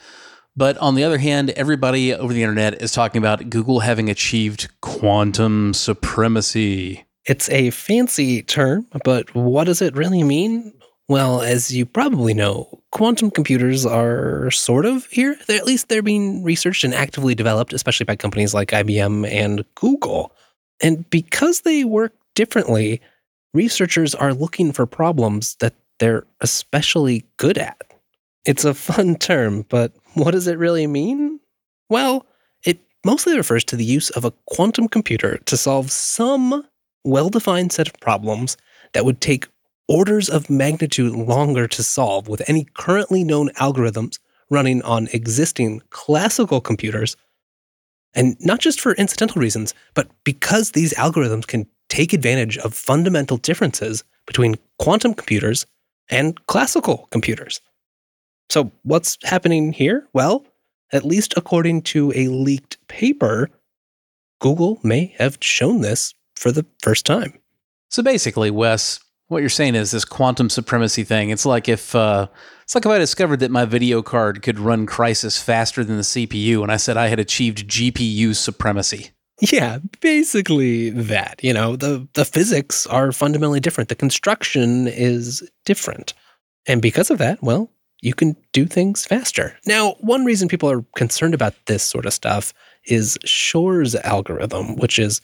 But 0.55 0.77
on 0.79 0.95
the 0.95 1.05
other 1.05 1.17
hand, 1.17 1.51
everybody 1.51 2.13
over 2.13 2.33
the 2.33 2.43
internet 2.43 2.83
is 2.83 2.93
talking 2.93 3.19
about 3.19 3.49
Google 3.49 3.81
having 3.81 4.11
achieved 4.11 4.69
quantum 4.83 5.73
supremacy. 5.73 7.07
It's 7.25 7.49
a 7.49 7.71
fancy 7.71 8.43
term, 8.43 8.87
but 9.05 9.35
what 9.35 9.65
does 9.65 9.81
it 9.81 9.97
really 9.97 10.23
mean? 10.23 10.75
Well, 11.13 11.43
as 11.43 11.71
you 11.71 11.85
probably 11.85 12.33
know, 12.33 12.81
quantum 12.91 13.31
computers 13.31 13.85
are 13.85 14.51
sort 14.51 14.87
of 14.87 15.05
here. 15.09 15.37
They're, 15.47 15.59
at 15.59 15.67
least 15.67 15.91
they're 15.91 16.01
being 16.01 16.43
researched 16.43 16.85
and 16.85 16.95
actively 16.95 17.35
developed, 17.35 17.75
especially 17.75 18.05
by 18.05 18.17
companies 18.17 18.55
like 18.55 18.71
IBM 18.71 19.31
and 19.31 19.63
Google. 19.75 20.33
And 20.83 21.05
because 21.11 21.61
they 21.61 21.85
work 21.85 22.15
differently, 22.35 23.03
researchers 23.53 24.15
are 24.15 24.33
looking 24.33 24.73
for 24.73 24.87
problems 24.87 25.57
that 25.57 25.75
they're 25.99 26.25
especially 26.41 27.27
good 27.37 27.59
at. 27.59 27.93
It's 28.47 28.65
a 28.65 28.73
fun 28.91 29.17
term, 29.17 29.67
but 29.69 29.93
what 30.15 30.31
does 30.31 30.47
it 30.47 30.57
really 30.57 30.87
mean? 30.87 31.41
Well, 31.91 32.25
it 32.65 32.81
mostly 33.05 33.37
refers 33.37 33.65
to 33.65 33.77
the 33.77 33.85
use 33.85 34.09
of 34.09 34.25
a 34.25 34.33
quantum 34.47 34.89
computer 34.89 35.37
to 35.45 35.59
solve 35.59 35.93
some 35.93 36.67
well 37.05 37.29
defined 37.29 37.71
set 37.71 37.89
of 37.89 38.01
problems 38.01 38.57
that 38.95 39.05
would 39.05 39.21
take 39.21 39.47
orders 39.93 40.31
of 40.31 40.49
magnitude 40.49 41.13
longer 41.13 41.69
to 41.69 41.83
solve 41.83 42.27
with 42.27 42.49
any 42.49 42.67
currently 42.75 43.23
known 43.23 43.51
algorithms 43.51 44.19
running 44.49 44.81
on 44.83 45.07
existing 45.13 45.83
classical 45.91 46.63
computers. 46.63 47.15
And 48.15 48.35
not 48.41 48.59
just 48.59 48.81
for 48.81 48.95
incidental 48.95 49.41
reasons, 49.41 49.75
but 49.93 50.11
because 50.25 50.71
these 50.71 50.95
algorithms 50.95 51.47
can 51.47 51.67
take 51.91 52.15
advantage 52.15 52.57
of 52.59 52.73
fundamental 52.73 53.37
differences 53.37 54.03
between 54.27 54.57
quantum 54.79 55.13
computers 55.13 55.67
and 56.09 56.45
classical 56.47 57.07
computers. 57.11 57.61
So, 58.49 58.73
what's 58.85 59.19
happening 59.23 59.73
here? 59.73 60.07
Well, 60.15 60.47
at 60.93 61.05
least 61.05 61.35
according 61.37 61.83
to 61.83 62.13
a 62.15 62.29
leaked 62.29 62.77
paper, 62.89 63.51
Google 64.41 64.79
may 64.83 65.15
have 65.19 65.39
shown 65.41 65.83
this 65.83 66.15
for 66.37 66.51
the 66.51 66.67
first 66.83 67.07
time. 67.07 67.39
So 67.89 68.03
basically, 68.03 68.51
Wes, 68.51 68.99
what 69.33 69.43
you're 69.43 69.49
saying 69.49 69.75
is 69.75 69.91
this 69.91 70.05
quantum 70.05 70.51
supremacy 70.51 71.03
thing. 71.03 71.31
It's 71.31 71.47
like 71.47 71.69
if 71.69 71.95
uh, 71.95 72.29
it's 72.63 72.75
like 72.75 72.87
if 72.87 72.93
I 72.93 72.99
discovered 72.99 73.41
that 73.41 73.51
my 73.51 73.65
video 73.65 74.03
card 74.03 74.43
could 74.43 74.59
run 74.59 74.87
Crysis 74.87 75.43
faster 75.43 75.83
than 75.83 75.97
the 75.97 76.03
CPU, 76.03 76.63
and 76.63 76.71
I 76.71 76.77
said 76.77 76.97
I 76.97 77.09
had 77.09 77.19
achieved 77.19 77.69
GPU 77.69 78.37
supremacy. 78.37 79.11
Yeah, 79.41 79.79
basically 80.01 80.91
that. 80.91 81.43
You 81.43 81.53
know, 81.53 81.75
the 81.75 82.07
the 82.13 82.25
physics 82.25 82.87
are 82.87 83.11
fundamentally 83.11 83.61
different. 83.61 83.89
The 83.89 83.97
construction 83.97 84.87
is 84.87 85.43
different. 85.65 86.15
And 86.67 86.81
because 86.81 87.11
of 87.11 87.19
that, 87.19 87.43
well, 87.43 87.71
you 88.03 88.15
can 88.15 88.37
do 88.53 88.67
things 88.67 89.05
faster. 89.05 89.57
Now, 89.67 89.97
one 90.01 90.25
reason 90.25 90.47
people 90.47 90.71
are 90.71 90.85
concerned 90.97 91.35
about 91.35 91.55
this 91.67 91.83
sort 91.83 92.07
of 92.07 92.13
stuff 92.13 92.53
is 92.85 93.19
Shor's 93.25 93.97
algorithm, 93.97 94.77
which 94.77 94.99
is 94.99 95.21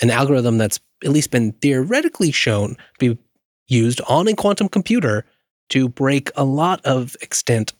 an 0.00 0.10
algorithm 0.10 0.58
that's 0.58 0.80
at 1.04 1.10
least 1.10 1.30
been 1.30 1.52
theoretically 1.60 2.30
shown 2.30 2.76
to 2.98 3.14
be 3.14 3.18
used 3.68 4.00
on 4.08 4.26
a 4.28 4.34
quantum 4.34 4.68
computer 4.68 5.24
to 5.70 5.88
break 5.88 6.30
a 6.36 6.44
lot 6.44 6.84
of 6.84 7.16
extant 7.22 7.72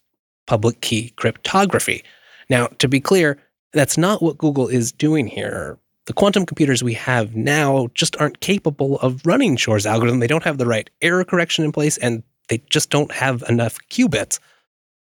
public 0.47 0.81
key 0.81 1.11
cryptography. 1.17 2.05
Now, 2.49 2.69
to 2.79 2.89
be 2.89 3.01
clear, 3.01 3.39
that's 3.73 3.99
not 3.99 4.23
what 4.23 4.39
Google 4.39 4.69
is 4.69 4.93
doing 4.93 5.27
here. 5.27 5.79
The 6.07 6.15
quantum 6.15 6.47
computers 6.47 6.83
we 6.83 6.95
have 6.95 7.37
now 7.37 7.89
just 7.93 8.17
aren't 8.17 8.41
capable 8.41 8.99
of 9.01 9.21
running 9.27 9.57
Shor's 9.57 9.85
algorithm. 9.85 10.21
They 10.21 10.27
don't 10.27 10.45
have 10.45 10.57
the 10.57 10.67
right 10.67 10.89
error 11.03 11.25
correction 11.25 11.65
in 11.65 11.73
place, 11.73 11.99
and 11.99 12.23
they 12.49 12.63
just 12.71 12.89
don't 12.89 13.13
have 13.13 13.43
enough 13.49 13.79
qubits. 13.91 14.39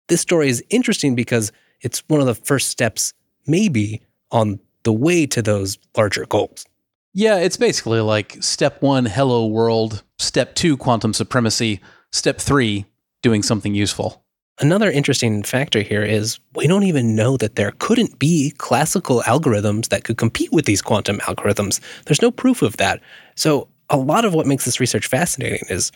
This 0.09 0.21
story 0.21 0.49
is 0.49 0.63
interesting 0.69 1.15
because 1.15 1.51
it's 1.81 2.03
one 2.07 2.19
of 2.19 2.27
the 2.27 2.35
first 2.35 2.69
steps, 2.69 3.13
maybe, 3.47 4.01
on 4.31 4.59
the 4.83 4.93
way 4.93 5.25
to 5.25 5.41
those 5.41 5.79
larger 5.97 6.25
goals. 6.25 6.65
Yeah, 7.13 7.37
it's 7.37 7.57
basically 7.57 7.99
like 8.01 8.37
step 8.41 8.81
one, 8.81 9.05
hello 9.05 9.47
world, 9.47 10.03
step 10.31 10.55
two, 10.55 10.77
quantum 10.77 11.13
supremacy, 11.13 11.81
step 12.13 12.39
three, 12.39 12.85
doing 13.21 13.43
something 13.43 13.75
useful. 13.75 14.23
Another 14.61 14.89
interesting 14.89 15.43
factor 15.43 15.81
here 15.81 16.03
is 16.03 16.39
we 16.55 16.67
don't 16.67 16.83
even 16.83 17.17
know 17.17 17.35
that 17.35 17.57
there 17.57 17.73
couldn't 17.79 18.17
be 18.17 18.53
classical 18.57 19.21
algorithms 19.23 19.89
that 19.89 20.05
could 20.05 20.15
compete 20.15 20.49
with 20.53 20.63
these 20.63 20.81
quantum 20.81 21.17
algorithms. 21.19 21.81
There's 22.05 22.21
no 22.21 22.31
proof 22.31 22.61
of 22.61 22.77
that. 22.77 23.01
So, 23.35 23.67
a 23.89 23.97
lot 23.97 24.23
of 24.23 24.33
what 24.33 24.47
makes 24.47 24.63
this 24.63 24.79
research 24.79 25.05
fascinating 25.05 25.67
is 25.69 25.91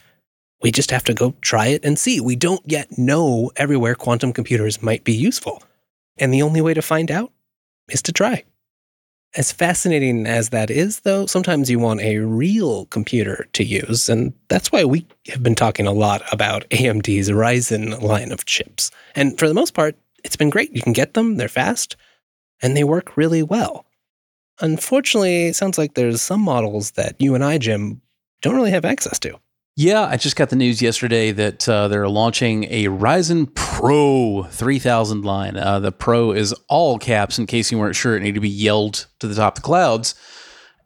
we 0.62 0.69
just 0.69 0.91
have 0.91 1.06
to 1.06 1.13
go 1.13 1.34
try 1.39 1.67
it 1.67 1.86
and 1.86 1.98
see. 1.98 2.19
We 2.19 2.36
don't 2.36 2.62
yet 2.65 2.98
know 2.98 3.52
everywhere 3.56 3.95
quantum 3.95 4.34
computers 4.34 4.84
might 4.84 5.06
be 5.06 5.13
useful. 5.13 5.63
And 6.17 6.34
the 6.34 6.41
only 6.41 6.60
way 6.60 6.74
to 6.74 6.82
find 6.82 7.10
out 7.10 7.32
is 7.89 8.02
to 8.02 8.12
try. 8.12 8.43
As 9.38 9.52
fascinating 9.52 10.26
as 10.26 10.50
that 10.50 10.69
is, 10.71 11.02
though, 11.02 11.26
sometimes 11.26 11.69
you 11.69 11.78
want 11.78 12.00
a 12.00 12.19
real 12.19 12.86
computer 12.86 13.48
to 13.52 13.65
use. 13.65 14.08
And 14.08 14.34
that's 14.48 14.71
why 14.71 14.86
we 14.86 15.06
have 15.28 15.43
been 15.43 15.56
talking 15.56 15.88
a 15.88 15.91
lot 15.91 16.21
about 16.32 16.69
AMD's 16.69 17.30
Ryzen 17.30 18.02
line 18.02 18.32
of 18.32 18.45
chips. 18.45 18.91
And 19.13 19.38
for 19.38 19.50
the 19.50 19.54
most 19.54 19.74
part, 19.74 19.98
it's 20.24 20.38
been 20.38 20.50
great. 20.50 20.74
You 20.74 20.82
can 20.82 20.93
get 20.93 21.15
them, 21.15 21.36
they're 21.36 21.50
fast, 21.50 21.98
and 22.62 22.78
they 22.78 22.86
work 22.86 23.17
really 23.17 23.43
well. 23.43 23.86
Unfortunately, 24.62 25.48
it 25.48 25.56
sounds 25.56 25.78
like 25.78 25.95
there's 25.95 26.21
some 26.21 26.39
models 26.39 26.91
that 26.91 27.19
you 27.19 27.36
and 27.36 27.43
I, 27.43 27.58
Jim, 27.58 28.02
don't 28.41 28.56
really 28.56 28.71
have 28.71 28.86
access 28.86 29.19
to. 29.19 29.38
Yeah, 29.77 30.03
I 30.03 30.15
just 30.15 30.38
got 30.38 30.49
the 30.49 30.55
news 30.55 30.81
yesterday 30.81 31.33
that 31.33 31.67
uh, 31.67 31.89
they're 31.89 32.07
launching 32.07 32.63
a 32.69 32.85
Ryzen 32.85 33.53
Pro 33.55 34.43
3000 34.43 35.25
line. 35.25 35.57
Uh, 35.57 35.81
the 35.81 35.91
Pro 35.91 36.31
is 36.31 36.53
all 36.69 36.97
caps 36.97 37.38
in 37.38 37.45
case 37.45 37.73
you 37.73 37.77
weren't 37.77 37.97
sure 37.97 38.15
it 38.15 38.21
needed 38.21 38.35
to 38.35 38.39
be 38.39 38.47
yelled 38.47 39.07
to 39.19 39.27
the 39.27 39.35
top 39.35 39.57
of 39.57 39.61
the 39.61 39.65
clouds. 39.65 40.15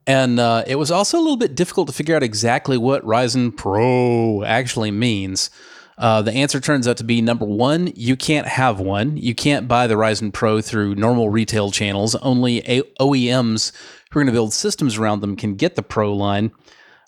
And 0.08 0.40
uh, 0.40 0.64
it 0.66 0.78
was 0.78 0.90
also 0.90 1.20
a 1.20 1.22
little 1.22 1.38
bit 1.38 1.54
difficult 1.54 1.88
to 1.88 1.94
figure 1.94 2.16
out 2.16 2.24
exactly 2.24 2.80
what 2.80 3.06
Ryzen 3.06 3.56
Pro 3.56 4.44
actually 4.44 4.90
means. 4.90 5.52
Uh, 6.00 6.24
the 6.24 6.32
answer 6.32 6.60
turns 6.60 6.88
out 6.88 6.98
to 6.98 7.04
be 7.04 7.22
number 7.22 7.46
one, 7.46 7.94
you 7.96 8.16
can't 8.16 8.48
have 8.48 8.80
one. 8.80 9.18
You 9.18 9.36
can't 9.36 9.68
buy 9.68 9.86
the 9.86 9.98
Ryzen 9.98 10.34
Pro 10.34 10.62
through 10.62 10.96
normal 10.96 11.30
retail 11.30 11.70
channels. 11.70 12.16
Only 12.16 12.68
A- 12.68 12.82
OEMs 13.00 13.72
who 14.10 14.20
are 14.20 14.24
going 14.24 14.34
to 14.34 14.34
build 14.34 14.52
systems 14.52 14.98
around 14.98 15.20
them 15.20 15.36
can 15.36 15.54
get 15.54 15.76
the 15.76 15.84
Pro 15.84 16.12
line. 16.12 16.52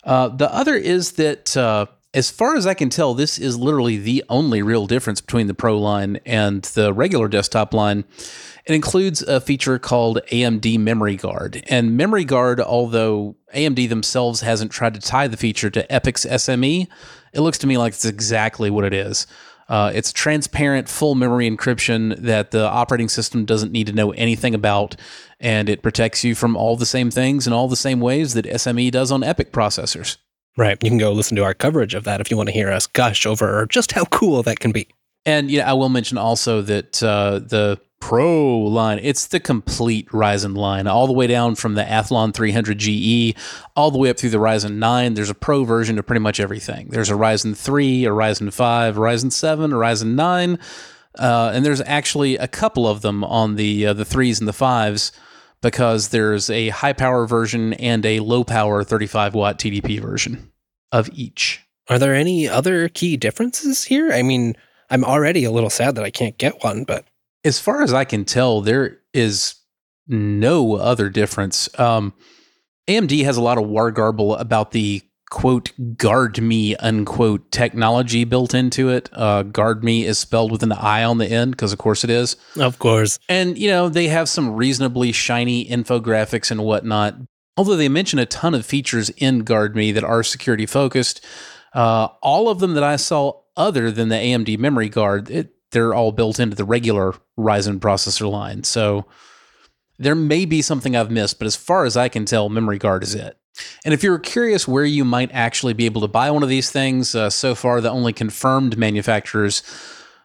Uh, 0.04 0.30
the 0.30 0.54
other 0.54 0.76
is 0.76 1.14
that, 1.14 1.56
uh, 1.56 1.86
as 2.14 2.30
far 2.30 2.56
as 2.56 2.68
I 2.68 2.74
can 2.74 2.90
tell, 2.90 3.14
this 3.14 3.38
is 3.38 3.58
literally 3.58 3.98
the 3.98 4.24
only 4.28 4.62
real 4.62 4.86
difference 4.86 5.22
between 5.22 5.48
the 5.48 5.54
Pro 5.54 5.80
line 5.80 6.20
and 6.26 6.64
the 6.64 6.92
regular 6.94 7.28
desktop 7.28 7.74
line. 7.74 8.04
It 8.66 8.76
includes 8.76 9.22
a 9.22 9.40
feature 9.40 9.80
called 9.80 10.20
AMD 10.32 10.78
Memory 10.80 11.16
Guard. 11.16 11.64
And 11.70 11.96
Memory 11.96 12.26
Guard, 12.26 12.60
although 12.60 13.36
AMD 13.56 13.88
themselves 13.90 14.42
hasn't 14.42 14.72
tried 14.72 14.94
to 14.96 15.00
tie 15.00 15.28
the 15.28 15.38
feature 15.38 15.70
to 15.70 15.88
EPYC's 15.88 16.26
SME, 16.26 16.88
it 17.34 17.40
looks 17.40 17.58
to 17.60 17.68
me 17.68 17.78
like 17.78 17.94
it's 17.94 18.06
exactly 18.06 18.70
what 18.70 18.84
it 18.84 18.94
is. 18.94 19.26
Uh, 19.70 19.90
it's 19.96 20.12
transparent, 20.12 20.90
full 20.90 21.16
memory 21.16 21.50
encryption 21.50 22.18
that 22.18 22.52
the 22.52 22.68
operating 22.68 23.08
system 23.08 23.46
doesn't 23.46 23.72
need 23.72 23.88
to 23.88 23.94
know 23.94 24.12
anything 24.12 24.54
about, 24.54 24.98
and 25.42 25.68
it 25.68 25.82
protects 25.82 26.24
you 26.24 26.36
from 26.36 26.56
all 26.56 26.78
the 26.78 26.86
same 26.86 27.12
things 27.12 27.48
in 27.48 27.52
all 27.52 27.68
the 27.68 27.76
same 27.76 28.00
ways 28.00 28.34
that 28.36 28.46
SME 28.46 28.92
does 28.92 29.12
on 29.12 29.22
EPYC 29.22 29.52
processors. 29.52 30.18
Right. 30.56 30.82
You 30.84 30.90
can 30.90 31.00
go 31.00 31.12
listen 31.12 31.36
to 31.38 31.44
our 31.44 31.54
coverage 31.54 31.96
of 31.96 32.04
that 32.04 32.22
if 32.22 32.30
you 32.30 32.38
want 32.38 32.48
to 32.48 32.54
hear 32.54 32.72
us 32.72 32.86
gush 32.86 33.26
over 33.26 33.66
just 33.66 33.94
how 33.94 34.06
cool 34.06 34.44
that 34.44 34.60
can 34.60 34.72
be. 34.72 34.88
And 35.26 35.50
yeah, 35.50 35.70
I 35.70 35.74
will 35.74 35.90
mention 35.90 36.18
also 36.18 36.62
that 36.62 37.02
uh, 37.02 37.40
the 37.40 37.82
Pro 38.02 38.58
line. 38.58 39.00
It's 39.04 39.28
the 39.28 39.40
complete 39.40 40.08
Ryzen 40.10 40.58
line, 40.58 40.88
all 40.88 41.06
the 41.06 41.14
way 41.14 41.28
down 41.28 41.54
from 41.54 41.76
the 41.76 41.84
Athlon 41.84 42.34
300 42.34 42.80
GE, 42.80 43.38
all 43.76 43.92
the 43.92 44.00
way 44.00 44.10
up 44.10 44.18
through 44.18 44.32
the 44.32 44.40
Ryzen 44.40 44.78
9. 44.78 45.14
There's 45.14 45.30
a 45.30 45.36
Pro 45.36 45.64
version 45.64 46.00
of 46.00 46.08
pretty 46.08 46.20
much 46.20 46.40
everything. 46.40 46.90
There's 46.90 47.12
a 47.12 47.14
Ryzen 47.14 47.56
3, 47.56 48.06
a 48.06 48.10
Ryzen 48.10 48.52
5, 48.52 48.98
a 48.98 49.00
Ryzen 49.00 49.32
7, 49.32 49.72
a 49.72 49.76
Ryzen 49.76 50.16
9, 50.16 50.60
uh, 51.20 51.52
and 51.54 51.64
there's 51.64 51.82
actually 51.82 52.38
a 52.38 52.48
couple 52.48 52.88
of 52.88 53.02
them 53.02 53.24
on 53.24 53.56
the 53.56 53.86
uh, 53.86 53.94
the 53.94 54.04
threes 54.04 54.40
and 54.40 54.48
the 54.48 54.54
fives 54.54 55.12
because 55.62 56.10
there's 56.10 56.50
a 56.50 56.70
high 56.70 56.94
power 56.94 57.26
version 57.26 57.74
and 57.74 58.06
a 58.06 58.20
low 58.20 58.44
power 58.44 58.84
35 58.84 59.36
watt 59.36 59.60
TDP 59.60 60.00
version 60.00 60.52
of 60.92 61.10
each. 61.14 61.62
Are 61.90 62.00
there 62.00 62.16
any 62.16 62.48
other 62.48 62.90
key 62.90 63.18
differences 63.18 63.84
here? 63.84 64.12
I 64.12 64.22
mean, 64.22 64.56
I'm 64.90 65.04
already 65.04 65.44
a 65.44 65.52
little 65.52 65.70
sad 65.70 65.96
that 65.96 66.04
I 66.04 66.10
can't 66.10 66.38
get 66.38 66.64
one, 66.64 66.84
but 66.84 67.06
as 67.44 67.60
far 67.60 67.82
as 67.82 67.94
I 67.94 68.06
can 68.06 68.26
tell, 68.26 68.62
there 68.62 69.00
is 69.14 69.56
no 70.08 70.76
other 70.76 71.10
difference. 71.10 71.68
Um, 71.80 72.14
AMD 72.88 73.24
has 73.24 73.38
a 73.38 73.42
lot 73.42 73.58
of 73.58 73.68
war 73.68 73.92
garble 73.92 74.36
about 74.36 74.72
the 74.72 75.02
quote 75.32 75.72
GuardMI 75.80 76.76
unquote 76.80 77.52
technology 77.52 78.26
built 78.26 78.54
into 78.54 78.90
it. 78.90 79.10
Uh, 79.14 79.44
GuardMI 79.44 80.04
is 80.04 80.20
spelled 80.20 80.52
with 80.52 80.62
an 80.62 80.74
I 80.74 81.04
on 81.04 81.18
the 81.18 81.26
end 81.26 81.52
because 81.52 81.74
of 81.74 81.80
course 81.80 82.04
it 82.04 82.12
is. 82.12 82.36
Of 82.60 82.78
course. 82.78 83.18
And 83.28 83.58
you 83.58 83.70
know 83.70 83.90
they 83.90 84.10
have 84.10 84.30
some 84.30 84.52
reasonably 84.52 85.12
shiny 85.12 85.66
infographics 85.66 86.52
and 86.52 86.64
whatnot. 86.64 87.16
Although 87.58 87.78
they 87.78 87.90
mention 87.90 88.20
a 88.20 88.26
ton 88.26 88.54
of 88.54 88.66
features 88.66 89.10
in 89.10 89.44
GuardMI 89.44 89.94
that 89.96 90.04
are 90.04 90.22
security 90.22 90.66
focused, 90.66 91.26
uh, 91.74 92.10
all 92.22 92.50
of 92.50 92.60
them 92.60 92.74
that 92.74 92.84
I 92.84 92.98
saw 92.98 93.42
other 93.56 93.90
than 93.90 94.10
the 94.10 94.16
AMD 94.16 94.58
memory 94.60 94.90
guard, 94.90 95.30
it, 95.32 95.54
they're 95.72 95.94
all 95.94 96.12
built 96.12 96.40
into 96.40 96.56
the 96.56 96.66
regular 96.66 97.14
Ryzen 97.38 97.80
processor 97.80 98.30
line. 98.30 98.64
So 98.64 99.06
there 99.98 100.16
may 100.16 100.46
be 100.46 100.62
something 100.62 100.96
I've 100.96 101.12
missed, 101.12 101.40
but 101.40 101.46
as 101.46 101.56
far 101.56 101.86
as 101.86 101.96
I 101.96 102.10
can 102.10 102.26
tell, 102.26 102.50
memory 102.50 102.78
guard 102.78 103.04
is 103.04 103.16
it. 103.16 103.38
And 103.84 103.94
if 103.94 104.04
you're 104.04 104.20
curious 104.20 104.68
where 104.68 104.86
you 104.86 105.04
might 105.04 105.32
actually 105.34 105.74
be 105.74 105.86
able 105.86 106.02
to 106.02 106.08
buy 106.08 106.32
one 106.32 106.44
of 106.44 106.50
these 106.50 106.72
things, 106.72 107.16
uh, 107.16 107.30
so 107.30 107.56
far 107.56 107.82
the 107.82 107.90
only 107.90 108.14
confirmed 108.14 108.78
manufacturers 108.78 109.64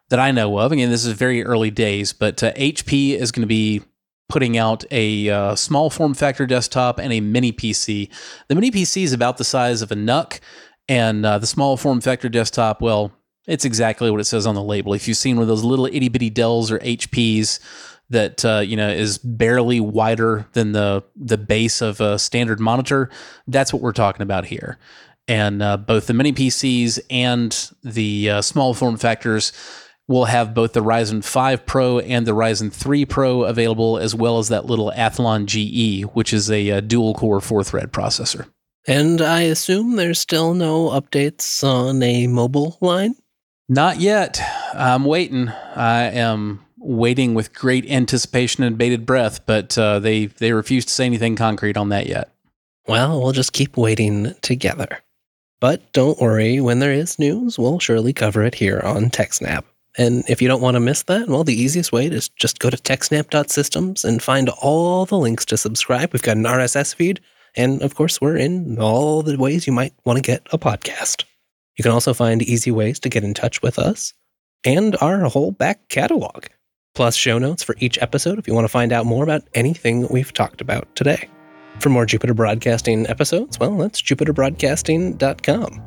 that 0.09 0.21
I 0.21 0.31
know 0.31 0.59
of, 0.59 0.73
again, 0.73 0.91
this 0.91 1.05
is 1.05 1.13
very 1.15 1.45
early 1.45 1.71
days, 1.71 2.13
but 2.13 2.43
uh, 2.43 2.53
HP 2.53 3.15
is 3.15 3.33
going 3.33 3.43
to 3.43 3.47
be 3.47 3.83
putting 4.29 4.57
out 4.57 4.85
a 4.91 5.29
uh, 5.29 5.55
small 5.55 5.91
form 5.91 6.15
factor 6.15 6.47
desktop 6.47 6.99
and 6.99 7.13
a 7.13 7.21
mini 7.21 7.53
PC. 7.53 8.09
The 8.49 8.55
mini 8.55 8.71
PC 8.71 9.03
is 9.03 9.13
about 9.13 9.37
the 9.37 9.45
size 9.45 9.83
of 9.83 9.91
a 9.91 9.97
NUC, 9.97 10.41
and 10.89 11.25
uh, 11.25 11.39
the 11.39 11.47
small 11.47 11.77
form 11.77 12.01
factor 12.01 12.29
desktop, 12.29 12.81
well, 12.81 13.13
it's 13.47 13.65
exactly 13.65 14.11
what 14.11 14.21
it 14.21 14.25
says 14.25 14.47
on 14.47 14.55
the 14.55 14.63
label. 14.63 14.93
If 14.93 15.07
you've 15.07 15.17
seen 15.17 15.37
one 15.37 15.43
of 15.43 15.49
those 15.49 15.65
little 15.65 15.87
itty 15.87 16.09
bitty 16.09 16.31
Dells 16.31 16.71
or 16.71 16.79
HPs 16.81 17.61
that 18.11 18.45
uh, 18.45 18.59
you 18.59 18.77
know 18.77 18.89
is 18.89 19.19
barely 19.19 19.81
wider 19.81 20.47
than 20.53 20.73
the 20.73 21.03
the 21.17 21.39
base 21.39 21.81
of 21.81 22.01
a 22.01 22.19
standard 22.19 22.61
monitor, 22.61 23.11
that's 23.47 23.73
what 23.73 23.83
we're 23.83 23.93
talking 23.93 24.23
about 24.23 24.47
here. 24.47 24.79
And 25.29 25.63
uh, 25.63 25.77
both 25.77 26.07
the 26.07 26.15
mini 26.15 26.33
PCs 26.33 27.01
and 27.11 27.71
the 27.83 28.31
uh, 28.31 28.43
small 28.43 28.75
form 28.75 28.97
factors 28.97 29.53
will 30.09 30.27
have 30.27 30.55
both 30.55 30.73
the 30.73 30.83
Ryzen 30.83 31.25
5 31.25 31.67
Pro 31.67 31.99
and 31.99 32.27
the 32.27 32.35
Ryzen 32.35 32.73
3 32.73 33.05
Pro 33.07 33.43
available, 33.43 33.99
as 33.99 34.15
well 34.15 34.39
as 34.39 34.49
that 34.49 34.67
little 34.67 34.93
Athlon 34.97 35.47
GE, 35.47 36.05
which 36.15 36.33
is 36.33 36.51
a, 36.51 36.69
a 36.69 36.81
dual 36.81 37.15
core 37.15 37.41
four 37.41 37.65
thread 37.65 37.93
processor. 37.93 38.47
And 38.87 39.21
I 39.21 39.43
assume 39.43 39.97
there's 39.97 40.21
still 40.21 40.55
no 40.55 40.91
updates 40.91 41.65
on 41.65 42.01
a 42.03 42.29
mobile 42.29 42.79
line? 42.81 43.17
Not 43.69 43.99
yet. 43.99 44.41
I'm 44.75 45.05
waiting. 45.05 45.49
I 45.49 46.05
am 46.11 46.65
waiting 46.87 47.35
with 47.35 47.55
great 47.55 47.89
anticipation 47.91 48.65
and 48.65 48.79
bated 48.79 49.05
breath, 49.07 49.45
but 49.47 49.77
uh, 49.77 49.99
they, 49.99 50.27
they 50.27 50.53
refuse 50.53 50.85
to 50.87 50.93
say 50.93 51.07
anything 51.07 51.37
concrete 51.37 51.77
on 51.77 51.89
that 51.91 52.07
yet. 52.07 52.33
Well, 52.87 53.21
we'll 53.21 53.33
just 53.33 53.53
keep 53.53 53.77
waiting 53.77 54.35
together. 54.43 55.01
But 55.61 55.93
don't 55.93 56.21
worry, 56.21 56.61
when 56.61 56.79
there 56.79 56.93
is 56.93 57.19
news, 57.19 57.59
we'll 57.59 57.79
surely 57.79 58.13
cover 58.13 58.43
it 58.43 58.55
here 58.55 58.81
on 58.85 59.11
TechSnap. 59.11 59.65
And 59.99 60.25
if 60.29 60.43
you 60.43 60.49
don't 60.49 60.61
want 60.61 60.75
to 60.75 60.81
miss 60.81 61.03
that, 61.05 61.29
well, 61.29 61.43
the 61.43 61.61
easiest 61.61 61.91
way 61.91 62.07
is 62.07 62.29
just 62.29 62.59
go 62.59 62.69
to 62.69 62.77
techsnap.systems 62.77 64.05
and 64.05 64.23
find 64.23 64.51
all 64.51 65.07
the 65.07 65.17
links 65.17 65.47
to 65.47 65.57
subscribe. 65.57 66.13
We've 66.13 66.23
got 66.23 66.37
an 66.37 66.45
RSS 66.45 66.95
feed, 66.95 67.21
and 67.57 67.81
of 67.81 67.95
course, 67.95 68.21
we're 68.21 68.37
in 68.37 68.79
all 68.79 69.23
the 69.23 69.39
ways 69.39 69.67
you 69.67 69.73
might 69.73 69.95
want 70.05 70.19
to 70.19 70.23
get 70.23 70.47
a 70.53 70.59
podcast. 70.59 71.25
You 71.77 71.83
can 71.83 71.93
also 71.93 72.13
find 72.13 72.43
easy 72.43 72.71
ways 72.71 73.01
to 73.01 73.09
get 73.09 73.25
in 73.25 73.33
touch 73.33 73.63
with 73.63 73.79
us 73.79 74.13
and 74.65 74.97
our 75.01 75.21
whole 75.25 75.53
back 75.53 75.89
catalog, 75.89 76.47
plus 76.97 77.15
show 77.15 77.39
notes 77.39 77.63
for 77.63 77.77
each 77.79 77.99
episode 78.03 78.39
if 78.39 78.49
you 78.49 78.55
want 78.55 78.65
to 78.65 78.69
find 78.69 78.93
out 78.93 79.07
more 79.07 79.23
about 79.23 79.43
anything 79.55 80.09
we've 80.09 80.33
talked 80.33 80.61
about 80.61 80.93
today. 80.97 81.29
For 81.79 81.91
more 81.91 82.07
Jupiter 82.07 82.35
Broadcasting 82.35 83.07
episodes, 83.07 83.61
well, 83.61 83.77
that's 83.77 84.01
jupiterbroadcasting.com. 84.03 85.83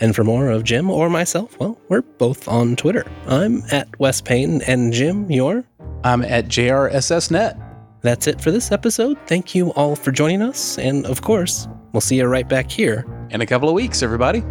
And 0.00 0.14
for 0.14 0.24
more 0.24 0.48
of 0.48 0.64
Jim 0.64 0.90
or 0.90 1.10
myself, 1.10 1.58
well, 1.58 1.78
we're 1.88 2.02
both 2.02 2.48
on 2.48 2.76
Twitter. 2.76 3.04
I'm 3.26 3.62
at 3.70 3.98
Wes 3.98 4.20
Payne, 4.20 4.62
and 4.62 4.92
Jim, 4.92 5.30
you're? 5.30 5.64
I'm 6.04 6.22
at 6.22 6.46
JRSSNet. 6.46 7.60
That's 8.02 8.26
it 8.26 8.40
for 8.40 8.50
this 8.50 8.70
episode. 8.70 9.18
Thank 9.26 9.54
you 9.54 9.72
all 9.72 9.96
for 9.96 10.12
joining 10.12 10.42
us. 10.42 10.78
And 10.78 11.06
of 11.06 11.22
course, 11.22 11.66
we'll 11.92 12.00
see 12.00 12.16
you 12.16 12.26
right 12.26 12.48
back 12.48 12.70
here 12.70 13.04
in 13.30 13.40
a 13.40 13.46
couple 13.46 13.68
of 13.68 13.74
weeks, 13.74 14.02
everybody. 14.02 14.44